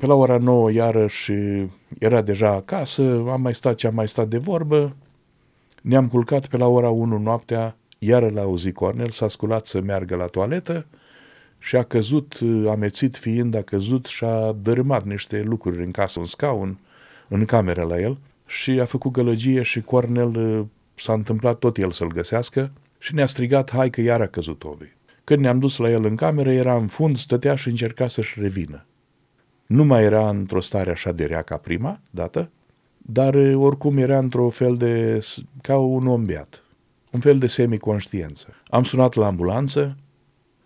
pe 0.01 0.07
la 0.07 0.15
ora 0.15 0.39
9 0.39 0.71
iarăși 0.71 1.33
era 1.99 2.23
deja 2.23 2.51
acasă, 2.51 3.25
am 3.31 3.41
mai 3.41 3.55
stat 3.55 3.75
ce 3.75 3.87
am 3.87 3.95
mai 3.95 4.09
stat 4.09 4.29
de 4.29 4.39
vorbă, 4.39 4.97
ne-am 5.83 6.09
culcat 6.09 6.47
pe 6.47 6.57
la 6.57 6.67
ora 6.67 6.91
1 6.91 7.19
noaptea, 7.19 7.77
iară 7.99 8.29
l-a 8.29 8.43
auzit 8.43 8.75
Cornel, 8.75 9.11
s-a 9.11 9.29
sculat 9.29 9.67
să 9.67 9.81
meargă 9.81 10.17
la 10.17 10.27
toaletă 10.27 10.87
și 11.59 11.77
a 11.77 11.83
căzut, 11.83 12.39
amețit 12.69 13.17
fiind, 13.17 13.55
a 13.55 13.63
căzut 13.63 14.07
și 14.07 14.25
a 14.25 14.53
dărâmat 14.53 15.05
niște 15.05 15.43
lucruri 15.43 15.83
în 15.83 15.91
casă, 15.91 16.21
un 16.21 16.27
scaun, 16.27 16.79
în 17.29 17.45
cameră 17.45 17.83
la 17.83 17.99
el 18.01 18.19
și 18.49 18.71
a 18.71 18.85
făcut 18.85 19.13
gălăgie 19.13 19.63
și 19.63 19.81
Cornel 19.81 20.67
s-a 20.95 21.13
întâmplat 21.13 21.59
tot 21.59 21.77
el 21.77 21.91
să-l 21.91 22.13
găsească 22.13 22.73
și 22.99 23.15
ne-a 23.15 23.27
strigat, 23.27 23.71
hai 23.71 23.91
că 23.91 24.01
iar 24.01 24.21
a 24.21 24.27
căzut 24.27 24.65
Ovi. 24.65 24.97
Când 25.25 25.41
ne-am 25.41 25.59
dus 25.59 25.77
la 25.77 25.91
el 25.91 26.05
în 26.05 26.17
cameră, 26.17 26.53
era 26.53 26.75
în 26.75 26.87
fund, 26.87 27.19
stătea 27.19 27.57
și 27.57 27.69
încerca 27.69 28.09
să-și 28.09 28.41
revină. 28.41 28.87
Nu 29.67 29.85
mai 29.85 30.03
era 30.03 30.29
într-o 30.29 30.61
stare 30.61 30.91
așa 30.91 31.13
de 31.13 31.25
rea 31.25 31.43
ca 31.43 31.57
prima 31.57 32.01
dată, 32.11 32.51
dar 32.99 33.35
oricum 33.55 33.97
era 33.99 34.19
într-o 34.19 34.49
fel 34.49 34.77
de, 34.77 35.21
ca 35.63 35.77
un 35.77 36.07
om 36.07 36.25
beat, 36.25 36.63
un 37.11 37.21
fel 37.21 37.39
de 37.39 37.47
semiconștiență. 37.47 38.47
Am 38.67 38.85
sunat 38.85 39.15
la 39.15 39.27
ambulanță, 39.27 39.97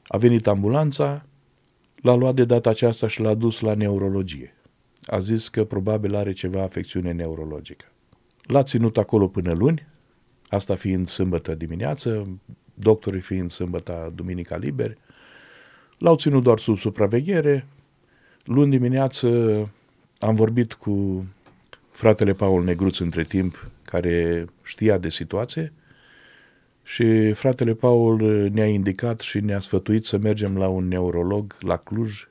a 0.07 0.17
venit 0.17 0.47
ambulanța, 0.47 1.25
l-a 2.03 2.15
luat 2.15 2.35
de 2.35 2.45
data 2.45 2.71
aceasta 2.71 3.09
și 3.09 3.21
l-a 3.21 3.35
dus 3.35 3.61
la 3.61 3.75
neurologie. 3.75 4.55
A 5.03 5.19
zis 5.19 5.49
că 5.49 5.65
probabil 5.65 6.15
are 6.15 6.33
ceva 6.33 6.63
afecțiune 6.63 7.13
neurologică. 7.13 7.85
L-a 8.43 8.63
ținut 8.63 8.99
acolo 8.99 9.29
până 9.29 9.53
luni, 9.53 9.87
asta 10.49 10.75
fiind 10.75 11.09
sâmbătă 11.09 11.55
dimineață, 11.55 12.39
doctorii 12.75 13.21
fiind 13.21 13.51
sâmbătă, 13.51 14.13
duminica 14.15 14.57
liberi. 14.57 14.99
L-au 15.99 16.17
ținut 16.17 16.43
doar 16.43 16.59
sub 16.59 16.79
supraveghere. 16.79 17.67
Luni 18.45 18.71
dimineață 18.71 19.29
am 20.19 20.35
vorbit 20.35 20.73
cu 20.73 21.27
fratele 21.91 22.33
Paul 22.33 22.65
Negruț 22.65 22.99
între 22.99 23.25
timp, 23.25 23.71
care 23.85 24.45
știa 24.63 24.99
de 24.99 25.09
situație 25.09 25.73
și 26.83 27.33
fratele 27.33 27.75
Paul 27.75 28.49
ne-a 28.53 28.67
indicat 28.67 29.21
și 29.21 29.41
ne-a 29.41 29.61
sfătuit 29.61 30.05
să 30.05 30.19
mergem 30.19 30.57
la 30.57 30.69
un 30.69 30.89
neurolog 30.89 31.57
la 31.61 31.77
Cluj, 31.77 32.27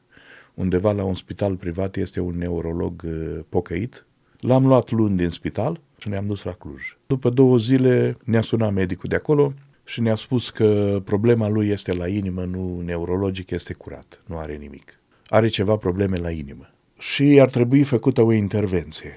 undeva 0.62 0.91
la 0.91 1.03
un 1.03 1.15
spital 1.15 1.56
privat, 1.56 1.96
este 1.96 2.20
un 2.20 2.38
neurolog 2.38 3.01
uh, 3.06 3.39
pocăit. 3.50 4.06
L-am 4.39 4.68
luat 4.68 4.91
luni 4.91 5.18
din 5.18 5.30
spital 5.30 5.82
și 5.98 6.10
ne-am 6.10 6.25
dus 6.25 6.44
la 6.44 6.51
Cluj. 6.51 6.98
După 7.08 7.30
două 7.30 7.58
zile 7.58 8.18
ne-a 8.24 8.41
sunat 8.41 8.74
medicul 8.74 9.10
de 9.10 9.15
acolo 9.15 9.53
și 9.84 10.01
ne-a 10.01 10.15
spus 10.15 10.50
că 10.50 11.01
problema 11.06 11.48
lui 11.48 11.68
este 11.68 11.94
la 11.94 12.08
inimă, 12.08 12.44
nu 12.44 12.82
neurologic, 12.86 13.50
este 13.50 13.74
curat, 13.74 14.22
nu 14.25 14.38
are 14.38 14.56
nimic. 14.56 15.00
Are 15.27 15.48
ceva 15.48 15.75
probleme 15.75 16.18
la 16.18 16.32
inimă. 16.32 16.70
Și 17.00 17.38
ar 17.41 17.50
trebui 17.50 17.84
făcută 17.84 18.22
o 18.22 18.32
intervenție. 18.32 19.13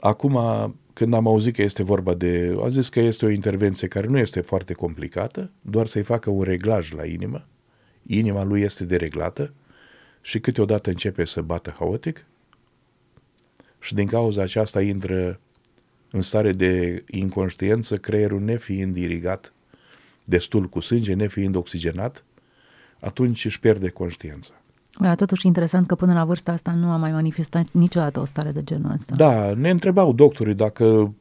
Acum, 0.00 0.38
când 0.92 1.14
am 1.14 1.26
auzit 1.26 1.54
că 1.54 1.62
este 1.62 1.82
vorba 1.82 2.14
de... 2.14 2.56
A 2.62 2.68
zis 2.68 2.88
că 2.88 3.00
este 3.00 3.24
o 3.24 3.30
intervenție 3.30 3.88
care 3.88 4.06
nu 4.06 4.18
este 4.18 4.40
foarte 4.40 4.72
complicată, 4.72 5.50
doar 5.60 5.86
să-i 5.86 6.02
facă 6.02 6.30
un 6.30 6.42
reglaj 6.42 6.92
la 6.92 7.04
inimă. 7.04 7.46
Inima 8.06 8.44
lui 8.44 8.60
este 8.60 8.84
dereglată 8.84 9.52
și 10.20 10.40
câteodată 10.40 10.90
începe 10.90 11.24
să 11.24 11.42
bată 11.42 11.74
haotic 11.78 12.26
și 13.78 13.94
din 13.94 14.06
cauza 14.06 14.42
aceasta 14.42 14.82
intră 14.82 15.40
în 16.10 16.22
stare 16.22 16.52
de 16.52 17.04
inconștiență, 17.10 17.96
creierul 17.96 18.40
nefiind 18.40 18.96
irigat 18.96 19.52
destul 20.24 20.68
cu 20.68 20.80
sânge, 20.80 21.14
nefiind 21.14 21.54
oxigenat, 21.54 22.24
atunci 23.00 23.44
își 23.44 23.60
pierde 23.60 23.88
conștiința. 23.88 24.52
Da, 24.98 25.14
totuși 25.14 25.46
interesant 25.46 25.86
că 25.86 25.94
până 25.94 26.12
la 26.12 26.24
vârsta 26.24 26.52
asta 26.52 26.72
nu 26.72 26.90
a 26.90 26.96
mai 26.96 27.12
manifestat 27.12 27.66
niciodată 27.72 28.20
o 28.20 28.24
stare 28.24 28.50
de 28.50 28.62
genul 28.62 28.92
ăsta. 28.92 29.14
Da, 29.16 29.54
ne 29.54 29.70
întrebau 29.70 30.12
doctorii 30.12 30.54
dacă 30.54 31.14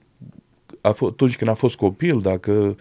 a 0.81 0.93
f- 0.93 1.07
atunci 1.07 1.37
când 1.37 1.49
a 1.49 1.53
fost 1.53 1.75
copil, 1.75 2.19
dacă 2.19 2.75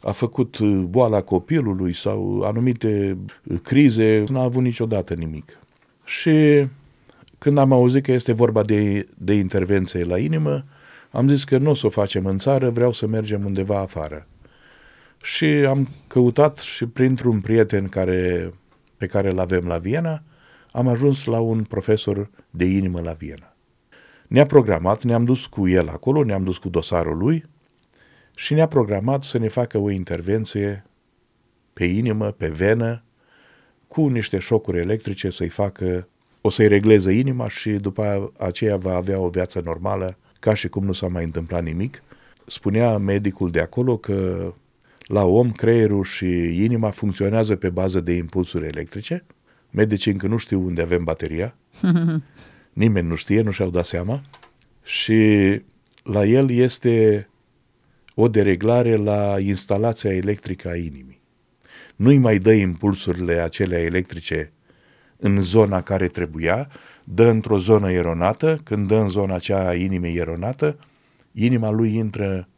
a 0.00 0.12
făcut 0.12 0.60
boala 0.60 1.20
copilului 1.20 1.94
sau 1.94 2.40
anumite 2.40 3.18
crize, 3.62 4.24
n-a 4.28 4.42
avut 4.42 4.62
niciodată 4.62 5.14
nimic. 5.14 5.58
Și 6.04 6.68
când 7.38 7.58
am 7.58 7.72
auzit 7.72 8.04
că 8.04 8.12
este 8.12 8.32
vorba 8.32 8.62
de, 8.62 9.06
de 9.18 9.34
intervenție 9.34 10.04
la 10.04 10.18
inimă, 10.18 10.64
am 11.10 11.28
zis 11.28 11.44
că 11.44 11.58
nu 11.58 11.70
o 11.70 11.74
să 11.74 11.86
o 11.86 11.90
facem 11.90 12.26
în 12.26 12.38
țară, 12.38 12.70
vreau 12.70 12.92
să 12.92 13.06
mergem 13.06 13.44
undeva 13.44 13.78
afară. 13.78 14.26
Și 15.22 15.44
am 15.44 15.88
căutat 16.06 16.58
și 16.58 16.86
printr-un 16.86 17.40
prieten 17.40 17.88
care, 17.88 18.52
pe 18.96 19.06
care 19.06 19.30
îl 19.30 19.38
avem 19.38 19.66
la 19.66 19.78
Viena, 19.78 20.22
am 20.72 20.88
ajuns 20.88 21.24
la 21.24 21.40
un 21.40 21.64
profesor 21.64 22.30
de 22.50 22.64
inimă 22.64 23.00
la 23.00 23.12
Viena. 23.12 23.56
Ne-a 24.28 24.46
programat, 24.46 25.02
ne-am 25.02 25.24
dus 25.24 25.46
cu 25.46 25.68
el 25.68 25.88
acolo, 25.88 26.24
ne-am 26.24 26.44
dus 26.44 26.58
cu 26.58 26.68
dosarul 26.68 27.16
lui 27.16 27.44
și 28.34 28.54
ne-a 28.54 28.66
programat 28.68 29.24
să 29.24 29.38
ne 29.38 29.48
facă 29.48 29.78
o 29.78 29.90
intervenție 29.90 30.84
pe 31.72 31.84
inimă, 31.84 32.30
pe 32.30 32.48
venă, 32.48 33.03
cu 33.94 34.06
niște 34.06 34.38
șocuri 34.38 34.78
electrice 34.78 35.30
să-i 35.30 35.48
facă, 35.48 36.08
o 36.40 36.50
să-i 36.50 36.68
regleze 36.68 37.12
inima 37.12 37.48
și 37.48 37.70
după 37.70 38.32
aceea 38.38 38.76
va 38.76 38.94
avea 38.94 39.18
o 39.18 39.28
viață 39.28 39.60
normală, 39.64 40.16
ca 40.40 40.54
și 40.54 40.68
cum 40.68 40.84
nu 40.84 40.92
s-a 40.92 41.08
mai 41.08 41.24
întâmplat 41.24 41.62
nimic. 41.62 42.02
Spunea 42.46 42.98
medicul 42.98 43.50
de 43.50 43.60
acolo 43.60 43.96
că 43.96 44.52
la 45.06 45.24
om 45.24 45.52
creierul 45.52 46.04
și 46.04 46.26
inima 46.64 46.90
funcționează 46.90 47.56
pe 47.56 47.70
bază 47.70 48.00
de 48.00 48.12
impulsuri 48.12 48.66
electrice. 48.66 49.24
Medicii 49.70 50.12
încă 50.12 50.26
nu 50.26 50.36
știu 50.36 50.64
unde 50.64 50.82
avem 50.82 51.04
bateria. 51.04 51.56
Nimeni 52.72 53.08
nu 53.08 53.14
știe, 53.14 53.42
nu 53.42 53.50
și-au 53.50 53.70
dat 53.70 53.84
seama. 53.84 54.22
Și 54.82 55.60
la 56.02 56.24
el 56.24 56.50
este 56.50 57.28
o 58.14 58.28
dereglare 58.28 58.96
la 58.96 59.36
instalația 59.38 60.14
electrică 60.14 60.68
a 60.68 60.76
inimii. 60.76 61.22
Nu-i 61.96 62.18
mai 62.18 62.38
dă 62.38 62.52
impulsurile 62.52 63.32
acelea 63.32 63.80
electrice 63.80 64.52
în 65.16 65.42
zona 65.42 65.82
care 65.82 66.06
trebuia, 66.06 66.68
dă 67.04 67.28
într-o 67.28 67.58
zonă 67.58 67.90
eronată, 67.90 68.60
când 68.64 68.88
dă 68.88 68.96
în 68.96 69.08
zona 69.08 69.34
aceea 69.34 69.68
a 69.68 69.74
inimii 69.74 70.16
eronată, 70.16 70.78
inima 71.32 71.70
lui 71.70 71.94
intră 71.94 72.48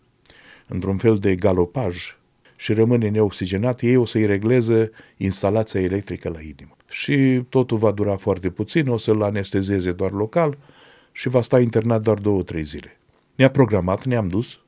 într-un 0.66 0.96
fel 0.96 1.18
de 1.18 1.34
galopaj 1.34 2.16
și 2.56 2.72
rămâne 2.72 3.08
neoxigenat, 3.08 3.80
ei 3.80 3.96
o 3.96 4.04
să-i 4.04 4.26
regleze 4.26 4.90
instalația 5.16 5.80
electrică 5.80 6.28
la 6.28 6.40
inimă. 6.40 6.76
Și 6.88 7.42
totul 7.48 7.78
va 7.78 7.90
dura 7.90 8.16
foarte 8.16 8.50
puțin, 8.50 8.88
o 8.88 8.96
să-l 8.96 9.22
anestezeze 9.22 9.92
doar 9.92 10.12
local 10.12 10.58
și 11.12 11.28
va 11.28 11.42
sta 11.42 11.60
internat 11.60 12.02
doar 12.02 12.18
două-trei 12.18 12.62
zile. 12.62 12.98
Ne-a 13.34 13.50
programat, 13.50 14.04
ne-am 14.04 14.28
dus, 14.28 14.58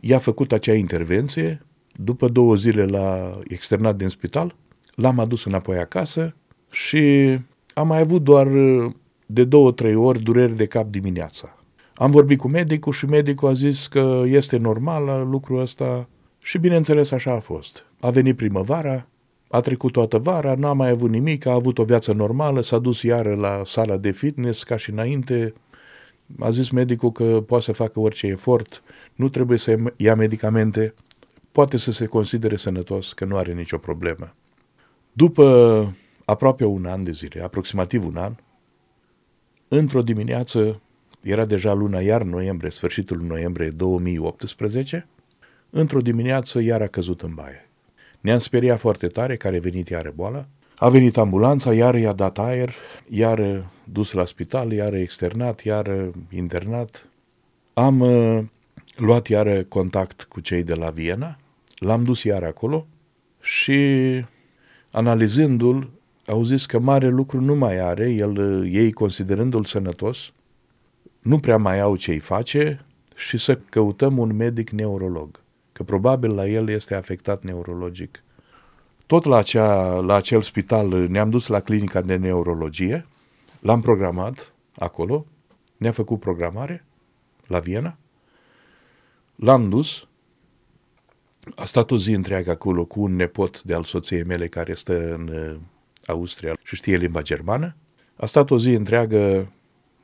i-a 0.00 0.18
făcut 0.18 0.52
acea 0.52 0.74
intervenție, 0.74 1.62
după 1.96 2.28
două 2.28 2.54
zile 2.54 2.84
l-a 2.84 3.38
externat 3.48 3.96
din 3.96 4.08
spital, 4.08 4.54
l-am 4.94 5.18
adus 5.18 5.44
înapoi 5.44 5.78
acasă 5.78 6.34
și 6.70 7.38
am 7.74 7.86
mai 7.86 8.00
avut 8.00 8.22
doar 8.22 8.48
de 9.26 9.44
două-trei 9.44 9.94
ori 9.94 10.22
dureri 10.22 10.56
de 10.56 10.66
cap 10.66 10.86
dimineața. 10.86 11.58
Am 11.94 12.10
vorbit 12.10 12.38
cu 12.38 12.48
medicul 12.48 12.92
și 12.92 13.06
medicul 13.06 13.48
a 13.48 13.52
zis 13.52 13.86
că 13.86 14.22
este 14.26 14.56
normal 14.56 15.28
lucrul 15.30 15.60
ăsta 15.60 16.08
și 16.38 16.58
bineînțeles 16.58 17.10
așa 17.10 17.32
a 17.32 17.40
fost. 17.40 17.84
A 18.00 18.10
venit 18.10 18.36
primăvara, 18.36 19.06
a 19.48 19.60
trecut 19.60 19.92
toată 19.92 20.18
vara, 20.18 20.54
n-a 20.54 20.72
mai 20.72 20.90
avut 20.90 21.10
nimic, 21.10 21.46
a 21.46 21.52
avut 21.52 21.78
o 21.78 21.84
viață 21.84 22.12
normală, 22.12 22.60
s-a 22.60 22.78
dus 22.78 23.02
iară 23.02 23.34
la 23.34 23.62
sala 23.66 23.96
de 23.96 24.10
fitness 24.10 24.62
ca 24.62 24.76
și 24.76 24.90
înainte, 24.90 25.54
a 26.38 26.50
zis 26.50 26.70
medicul 26.70 27.12
că 27.12 27.40
poate 27.46 27.64
să 27.64 27.72
facă 27.72 28.00
orice 28.00 28.26
efort, 28.26 28.82
nu 29.14 29.28
trebuie 29.28 29.58
să 29.58 29.76
ia 29.96 30.14
medicamente, 30.14 30.94
poate 31.54 31.76
să 31.76 31.90
se 31.90 32.06
considere 32.06 32.56
sănătos, 32.56 33.12
că 33.12 33.24
nu 33.24 33.36
are 33.36 33.52
nicio 33.52 33.78
problemă. 33.78 34.34
După 35.12 35.44
aproape 36.24 36.64
un 36.64 36.84
an 36.84 37.04
de 37.04 37.10
zile, 37.10 37.42
aproximativ 37.42 38.06
un 38.06 38.16
an, 38.16 38.34
într-o 39.68 40.02
dimineață, 40.02 40.80
era 41.20 41.44
deja 41.44 41.72
luna 41.72 42.00
iar 42.00 42.22
noiembrie, 42.22 42.70
sfârșitul 42.70 43.20
noiembrie 43.20 43.70
2018, 43.70 45.06
într-o 45.70 46.00
dimineață 46.00 46.60
iar 46.60 46.82
a 46.82 46.86
căzut 46.86 47.22
în 47.22 47.34
baie. 47.34 47.68
Ne-am 48.20 48.38
speriat 48.38 48.78
foarte 48.78 49.06
tare, 49.06 49.36
care 49.36 49.56
a 49.56 49.60
venit 49.60 49.88
iară 49.88 50.12
boala. 50.14 50.46
A 50.76 50.88
venit 50.88 51.16
ambulanța, 51.16 51.74
iar 51.74 51.94
i-a 51.94 52.12
dat 52.12 52.38
aer, 52.38 52.74
iar 53.08 53.66
dus 53.84 54.12
la 54.12 54.24
spital, 54.24 54.72
iar 54.72 54.94
externat, 54.94 55.60
iar 55.60 56.10
internat. 56.30 57.08
Am 57.74 58.00
uh, 58.00 58.44
luat 58.96 59.26
iară 59.26 59.62
contact 59.62 60.22
cu 60.22 60.40
cei 60.40 60.62
de 60.62 60.74
la 60.74 60.90
Viena, 60.90 61.38
l-am 61.84 62.04
dus 62.04 62.22
iar 62.22 62.42
acolo 62.42 62.86
și 63.40 63.78
analizându-l, 64.90 65.90
au 66.26 66.42
zis 66.42 66.66
că 66.66 66.78
mare 66.78 67.08
lucru 67.08 67.40
nu 67.40 67.54
mai 67.54 67.78
are, 67.78 68.10
el, 68.10 68.64
ei 68.66 68.92
considerându-l 68.92 69.64
sănătos, 69.64 70.32
nu 71.20 71.38
prea 71.38 71.56
mai 71.56 71.80
au 71.80 71.96
ce-i 71.96 72.18
face 72.18 72.86
și 73.14 73.38
să 73.38 73.56
căutăm 73.56 74.18
un 74.18 74.36
medic 74.36 74.70
neurolog. 74.70 75.42
că 75.72 75.82
probabil 75.82 76.34
la 76.34 76.46
el 76.46 76.68
este 76.68 76.94
afectat 76.94 77.42
neurologic. 77.42 78.22
Tot 79.06 79.24
la, 79.24 79.36
acea, 79.36 79.98
la 79.98 80.14
acel 80.14 80.42
spital 80.42 80.88
ne-am 81.08 81.30
dus 81.30 81.46
la 81.46 81.60
clinica 81.60 82.00
de 82.00 82.16
neurologie, 82.16 83.06
l-am 83.60 83.80
programat 83.80 84.52
acolo, 84.76 85.26
ne-a 85.76 85.92
făcut 85.92 86.20
programare 86.20 86.84
la 87.46 87.58
Viena, 87.58 87.96
l-am 89.36 89.68
dus, 89.68 90.08
a 91.56 91.64
stat 91.64 91.90
o 91.90 91.98
zi 91.98 92.10
întreagă 92.10 92.50
acolo 92.50 92.84
cu 92.84 93.02
un 93.02 93.16
nepot 93.16 93.62
de 93.62 93.74
al 93.74 93.84
soției 93.84 94.24
mele 94.24 94.48
care 94.48 94.74
stă 94.74 95.14
în 95.14 95.28
uh, 95.28 95.56
Austria 96.06 96.56
și 96.64 96.76
știe 96.76 96.96
limba 96.96 97.22
germană. 97.22 97.76
A 98.16 98.26
stat 98.26 98.50
o 98.50 98.58
zi 98.58 98.68
întreagă 98.68 99.52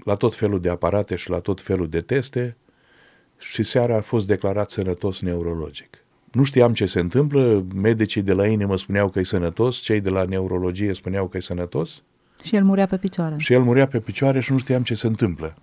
la 0.05 0.15
tot 0.15 0.37
felul 0.37 0.61
de 0.61 0.69
aparate 0.69 1.17
și 1.17 1.31
la 1.31 1.39
tot 1.39 1.61
felul 1.61 1.89
de 1.89 2.01
teste 2.01 2.57
și 3.39 3.63
seara 3.63 3.97
a 3.97 4.01
fost 4.01 4.27
declarat 4.27 4.71
sănătos 4.71 5.21
neurologic. 5.21 5.99
Nu 6.33 6.45
știam 6.45 6.73
ce 6.73 6.87
se 6.87 7.01
întâmplă, 7.01 7.65
medicii 7.75 8.23
de 8.23 8.33
la 8.33 8.47
inimă 8.47 8.77
spuneau 8.77 9.09
că 9.09 9.19
e 9.19 9.25
sănătos, 9.25 9.77
cei 9.77 10.01
de 10.01 10.11
la 10.11 10.25
neurologie 10.25 10.95
spuneau 10.95 11.29
că 11.29 11.37
e 11.37 11.41
sănătos. 11.41 12.03
Și 12.43 12.57
el 12.57 12.65
murea 12.65 12.87
pe 12.87 12.97
picioare. 12.97 13.35
Și 13.39 13.53
el 13.53 13.63
murea 13.63 13.87
pe 13.87 14.01
picioare 14.01 14.41
și 14.41 14.53
nu 14.53 14.59
știam 14.59 14.83
ce 14.83 14.95
se 14.95 15.07
întâmplă. 15.07 15.55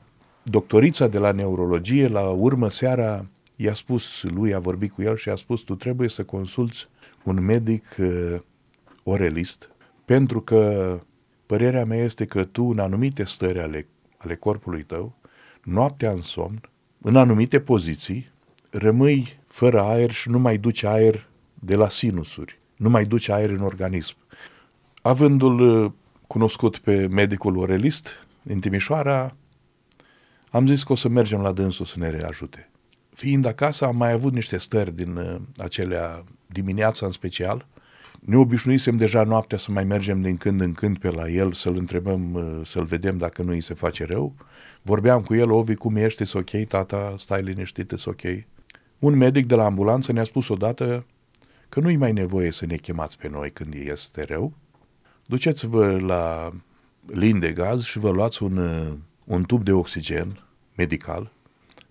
Doctorița 0.43 1.07
de 1.07 1.17
la 1.17 1.31
neurologie, 1.31 2.07
la 2.07 2.29
urmă 2.29 2.69
seara, 2.69 3.25
i-a 3.59 3.73
spus 3.73 4.23
lui, 4.23 4.53
a 4.53 4.59
vorbit 4.59 4.91
cu 4.91 5.01
el 5.01 5.17
și 5.17 5.29
a 5.29 5.35
spus, 5.35 5.61
tu 5.61 5.75
trebuie 5.75 6.09
să 6.09 6.23
consulți 6.23 6.87
un 7.23 7.45
medic 7.45 7.95
uh, 7.99 8.39
orelist, 9.03 9.69
pentru 10.05 10.41
că 10.41 10.99
părerea 11.45 11.85
mea 11.85 11.97
este 11.97 12.25
că 12.25 12.43
tu, 12.43 12.63
în 12.63 12.79
anumite 12.79 13.23
stări 13.23 13.59
ale, 13.59 13.87
ale 14.17 14.35
corpului 14.35 14.83
tău, 14.83 15.15
noaptea 15.63 16.11
în 16.11 16.21
somn, 16.21 16.61
în 17.01 17.15
anumite 17.15 17.59
poziții, 17.59 18.31
rămâi 18.69 19.39
fără 19.47 19.81
aer 19.81 20.11
și 20.11 20.29
nu 20.29 20.39
mai 20.39 20.57
duci 20.57 20.83
aer 20.83 21.27
de 21.53 21.75
la 21.75 21.89
sinusuri, 21.89 22.59
nu 22.75 22.89
mai 22.89 23.05
duci 23.05 23.29
aer 23.29 23.49
în 23.49 23.61
organism. 23.61 24.15
Avându-l 25.01 25.59
uh, 25.59 25.91
cunoscut 26.27 26.77
pe 26.77 27.07
medicul 27.07 27.57
orelist 27.57 28.27
din 28.41 28.59
Timișoara, 28.59 29.35
am 30.49 30.67
zis 30.67 30.83
că 30.83 30.91
o 30.91 30.95
să 30.95 31.07
mergem 31.07 31.41
la 31.41 31.51
dânsul 31.51 31.85
să 31.85 31.95
ne 31.97 32.09
reajute. 32.09 32.69
Fiind 33.17 33.45
acasă, 33.45 33.85
am 33.85 33.95
mai 33.95 34.11
avut 34.11 34.33
niște 34.33 34.57
stări 34.57 34.95
din 34.95 35.15
uh, 35.15 35.35
acelea 35.57 36.23
dimineața 36.47 37.05
în 37.05 37.11
special. 37.11 37.67
Ne 38.19 38.37
obișnuisem 38.37 38.97
deja 38.97 39.23
noaptea 39.23 39.57
să 39.57 39.71
mai 39.71 39.83
mergem 39.83 40.21
din 40.21 40.37
când 40.37 40.61
în 40.61 40.73
când 40.73 40.97
pe 40.97 41.09
la 41.09 41.29
el, 41.29 41.53
să-l 41.53 41.75
întrebăm, 41.75 42.33
uh, 42.33 42.61
să-l 42.65 42.83
vedem 42.83 43.17
dacă 43.17 43.41
nu 43.41 43.51
îi 43.51 43.61
se 43.61 43.73
face 43.73 44.05
rău. 44.05 44.35
Vorbeam 44.81 45.21
cu 45.21 45.35
el, 45.35 45.51
Ovi, 45.51 45.75
cum 45.75 45.95
ești, 45.95 46.23
e 46.23 46.25
ok, 46.33 46.67
tata, 46.67 47.15
stai 47.17 47.41
liniștit, 47.41 47.91
e 47.91 47.95
ok. 48.05 48.21
Un 48.99 49.15
medic 49.15 49.45
de 49.45 49.55
la 49.55 49.65
ambulanță 49.65 50.11
ne-a 50.11 50.23
spus 50.23 50.47
odată 50.47 51.05
că 51.69 51.79
nu-i 51.79 51.95
mai 51.95 52.13
nevoie 52.13 52.51
să 52.51 52.65
ne 52.65 52.75
chemați 52.75 53.17
pe 53.17 53.29
noi 53.29 53.51
când 53.51 53.73
este 53.73 54.23
rău. 54.23 54.53
Duceți-vă 55.25 55.99
la 55.99 56.53
lin 57.05 57.39
de 57.39 57.51
gaz 57.51 57.83
și 57.83 57.99
vă 57.99 58.09
luați 58.09 58.43
un, 58.43 58.57
uh, 58.57 58.93
un 59.23 59.43
tub 59.43 59.63
de 59.63 59.71
oxigen 59.71 60.43
medical, 60.75 61.31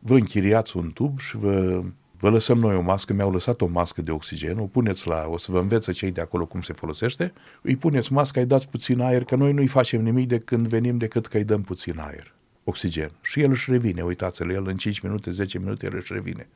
vă 0.07 0.15
închiriați 0.15 0.77
un 0.77 0.91
tub 0.91 1.19
și 1.19 1.37
vă, 1.37 1.83
vă 2.19 2.31
lăsăm 2.31 2.59
noi 2.59 2.77
o 2.77 2.81
mască, 2.81 3.13
mi-au 3.13 3.33
lăsat 3.33 3.61
o 3.61 3.67
mască 3.67 4.03
de 4.03 4.11
oxigen, 4.11 4.59
o 4.59 4.67
puneți 4.67 5.07
la, 5.07 5.27
o 5.29 5.39
să 5.39 5.53
vă 5.53 5.59
învețe 5.59 5.93
cei 5.93 6.11
de 6.11 6.21
acolo 6.21 6.47
cum 6.47 6.63
se 6.63 6.73
folosește, 6.73 7.33
îi 7.63 7.77
puneți 7.77 8.13
masca, 8.13 8.41
îi 8.41 8.47
dați 8.47 8.69
puțin 8.69 9.01
aer, 9.01 9.25
că 9.25 9.37
noi 9.37 9.53
nu-i 9.53 9.67
facem 9.67 10.03
nimic 10.03 10.29
de 10.29 10.39
când 10.39 10.69
venim 10.69 10.97
decât 10.97 11.27
că 11.27 11.37
îi 11.37 11.45
dăm 11.45 11.63
puțin 11.63 11.99
aer, 11.99 12.35
oxigen. 12.65 13.11
Și 13.23 13.41
el 13.41 13.51
își 13.51 13.71
revine, 13.71 14.03
uitați-l, 14.03 14.51
el 14.51 14.67
în 14.67 14.77
5 14.77 15.01
minute, 15.01 15.31
10 15.31 15.59
minute, 15.59 15.87
el 15.87 15.95
își 15.95 16.13
revine. 16.13 16.49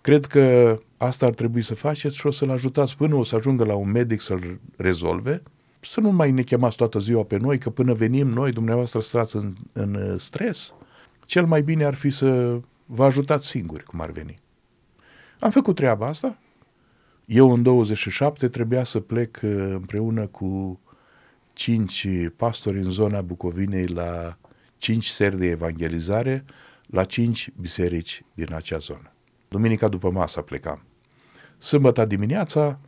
Cred 0.00 0.26
că 0.26 0.78
asta 0.96 1.26
ar 1.26 1.32
trebui 1.32 1.62
să 1.62 1.74
faceți 1.74 2.16
și 2.16 2.26
o 2.26 2.30
să-l 2.30 2.50
ajutați 2.50 2.96
până 2.96 3.14
o 3.14 3.24
să 3.24 3.36
ajungă 3.36 3.64
la 3.64 3.74
un 3.74 3.90
medic 3.90 4.20
să-l 4.20 4.60
rezolve, 4.76 5.42
să 5.80 6.00
nu 6.00 6.10
mai 6.10 6.30
ne 6.30 6.42
chemați 6.42 6.76
toată 6.76 6.98
ziua 6.98 7.22
pe 7.22 7.36
noi, 7.36 7.58
că 7.58 7.70
până 7.70 7.92
venim 7.92 8.28
noi, 8.28 8.52
dumneavoastră 8.52 9.00
stați 9.00 9.36
în, 9.36 9.54
în 9.72 10.18
stres. 10.18 10.74
Cel 11.26 11.46
mai 11.46 11.62
bine 11.62 11.84
ar 11.84 11.94
fi 11.94 12.10
să 12.10 12.60
vă 12.90 13.04
ajutați 13.04 13.46
singuri, 13.46 13.84
cum 13.84 14.00
ar 14.00 14.10
veni. 14.10 14.38
Am 15.40 15.50
făcut 15.50 15.74
treaba 15.74 16.06
asta. 16.06 16.38
Eu 17.24 17.52
în 17.52 17.62
27 17.62 18.48
trebuia 18.48 18.84
să 18.84 19.00
plec 19.00 19.40
uh, 19.42 19.50
împreună 19.70 20.26
cu 20.26 20.80
cinci 21.52 22.08
pastori 22.36 22.78
în 22.78 22.90
zona 22.90 23.20
Bucovinei 23.20 23.86
la 23.86 24.38
cinci 24.76 25.06
seri 25.06 25.38
de 25.38 25.46
evangelizare 25.46 26.44
la 26.86 27.04
cinci 27.04 27.50
biserici 27.60 28.24
din 28.34 28.54
acea 28.54 28.78
zonă. 28.78 29.12
Duminica 29.48 29.88
după 29.88 30.10
masă 30.10 30.40
plecam. 30.40 30.82
Sâmbătă 31.58 32.04
dimineața, 32.04 32.78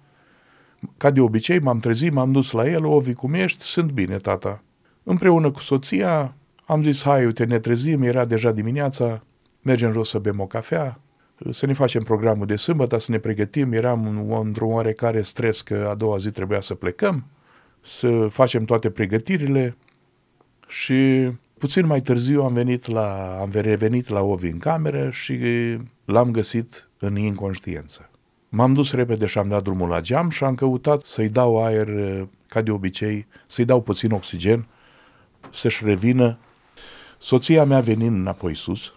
ca 0.97 1.11
de 1.11 1.21
obicei, 1.21 1.59
m-am 1.59 1.79
trezit, 1.79 2.13
m-am 2.13 2.33
dus 2.33 2.51
la 2.51 2.69
el, 2.69 2.85
Ovi, 2.85 3.13
cum 3.13 3.35
ești? 3.35 3.63
Sunt 3.63 3.91
bine, 3.91 4.17
tata. 4.17 4.63
Împreună 5.03 5.51
cu 5.51 5.61
soția, 5.61 6.35
am 6.65 6.83
zis, 6.83 7.03
hai, 7.03 7.25
uite, 7.25 7.45
ne 7.45 7.59
trezim, 7.59 8.03
era 8.03 8.25
deja 8.25 8.53
dimineața, 8.53 9.25
mergem 9.63 9.93
jos 9.93 10.09
să 10.09 10.19
bem 10.19 10.41
o 10.41 10.47
cafea, 10.47 11.01
să 11.51 11.67
ne 11.67 11.73
facem 11.73 12.03
programul 12.03 12.47
de 12.47 12.57
sâmbătă, 12.57 12.99
să 12.99 13.11
ne 13.11 13.19
pregătim, 13.19 13.73
eram 13.73 14.31
într-un 14.41 14.73
oarecare 14.73 15.23
stres 15.23 15.61
că 15.61 15.87
a 15.91 15.95
doua 15.95 16.19
zi 16.19 16.31
trebuia 16.31 16.61
să 16.61 16.75
plecăm, 16.75 17.25
să 17.81 18.29
facem 18.31 18.65
toate 18.65 18.91
pregătirile 18.91 19.77
și 20.69 21.31
puțin 21.59 21.87
mai 21.87 22.01
târziu 22.01 22.43
am 22.43 22.53
venit 22.53 22.87
la, 22.87 23.39
am 23.41 23.51
revenit 23.53 24.09
la 24.09 24.21
Ovi 24.21 24.49
în 24.49 24.59
cameră 24.59 25.11
și 25.11 25.39
l-am 26.05 26.31
găsit 26.31 26.89
în 26.99 27.17
inconștiență. 27.17 28.11
M-am 28.49 28.73
dus 28.73 28.93
repede 28.93 29.27
și 29.27 29.39
am 29.39 29.49
dat 29.49 29.63
drumul 29.63 29.89
la 29.89 30.01
geam 30.01 30.31
și 30.31 30.45
am 30.45 30.55
căutat 30.55 31.01
să-i 31.01 31.29
dau 31.29 31.65
aer, 31.65 31.89
ca 32.47 32.61
de 32.61 32.71
obicei, 32.71 33.27
să-i 33.47 33.65
dau 33.65 33.83
puțin 33.83 34.13
oxigen, 34.13 34.67
să-și 35.53 35.85
revină. 35.85 36.39
Soția 37.19 37.65
mea 37.65 37.81
venind 37.81 38.17
înapoi 38.17 38.57
sus 38.57 38.93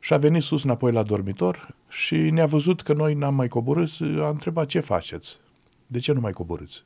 și 0.00 0.12
a 0.12 0.18
venit 0.18 0.42
sus 0.42 0.64
înapoi 0.64 0.92
la 0.92 1.02
dormitor 1.02 1.74
și 1.88 2.16
ne-a 2.16 2.46
văzut 2.46 2.82
că 2.82 2.92
noi 2.92 3.14
n-am 3.14 3.34
mai 3.34 3.48
coborât, 3.48 3.90
a 4.00 4.28
întrebat 4.28 4.66
ce 4.66 4.80
faceți, 4.80 5.38
de 5.86 5.98
ce 5.98 6.12
nu 6.12 6.20
mai 6.20 6.32
coborâți? 6.32 6.84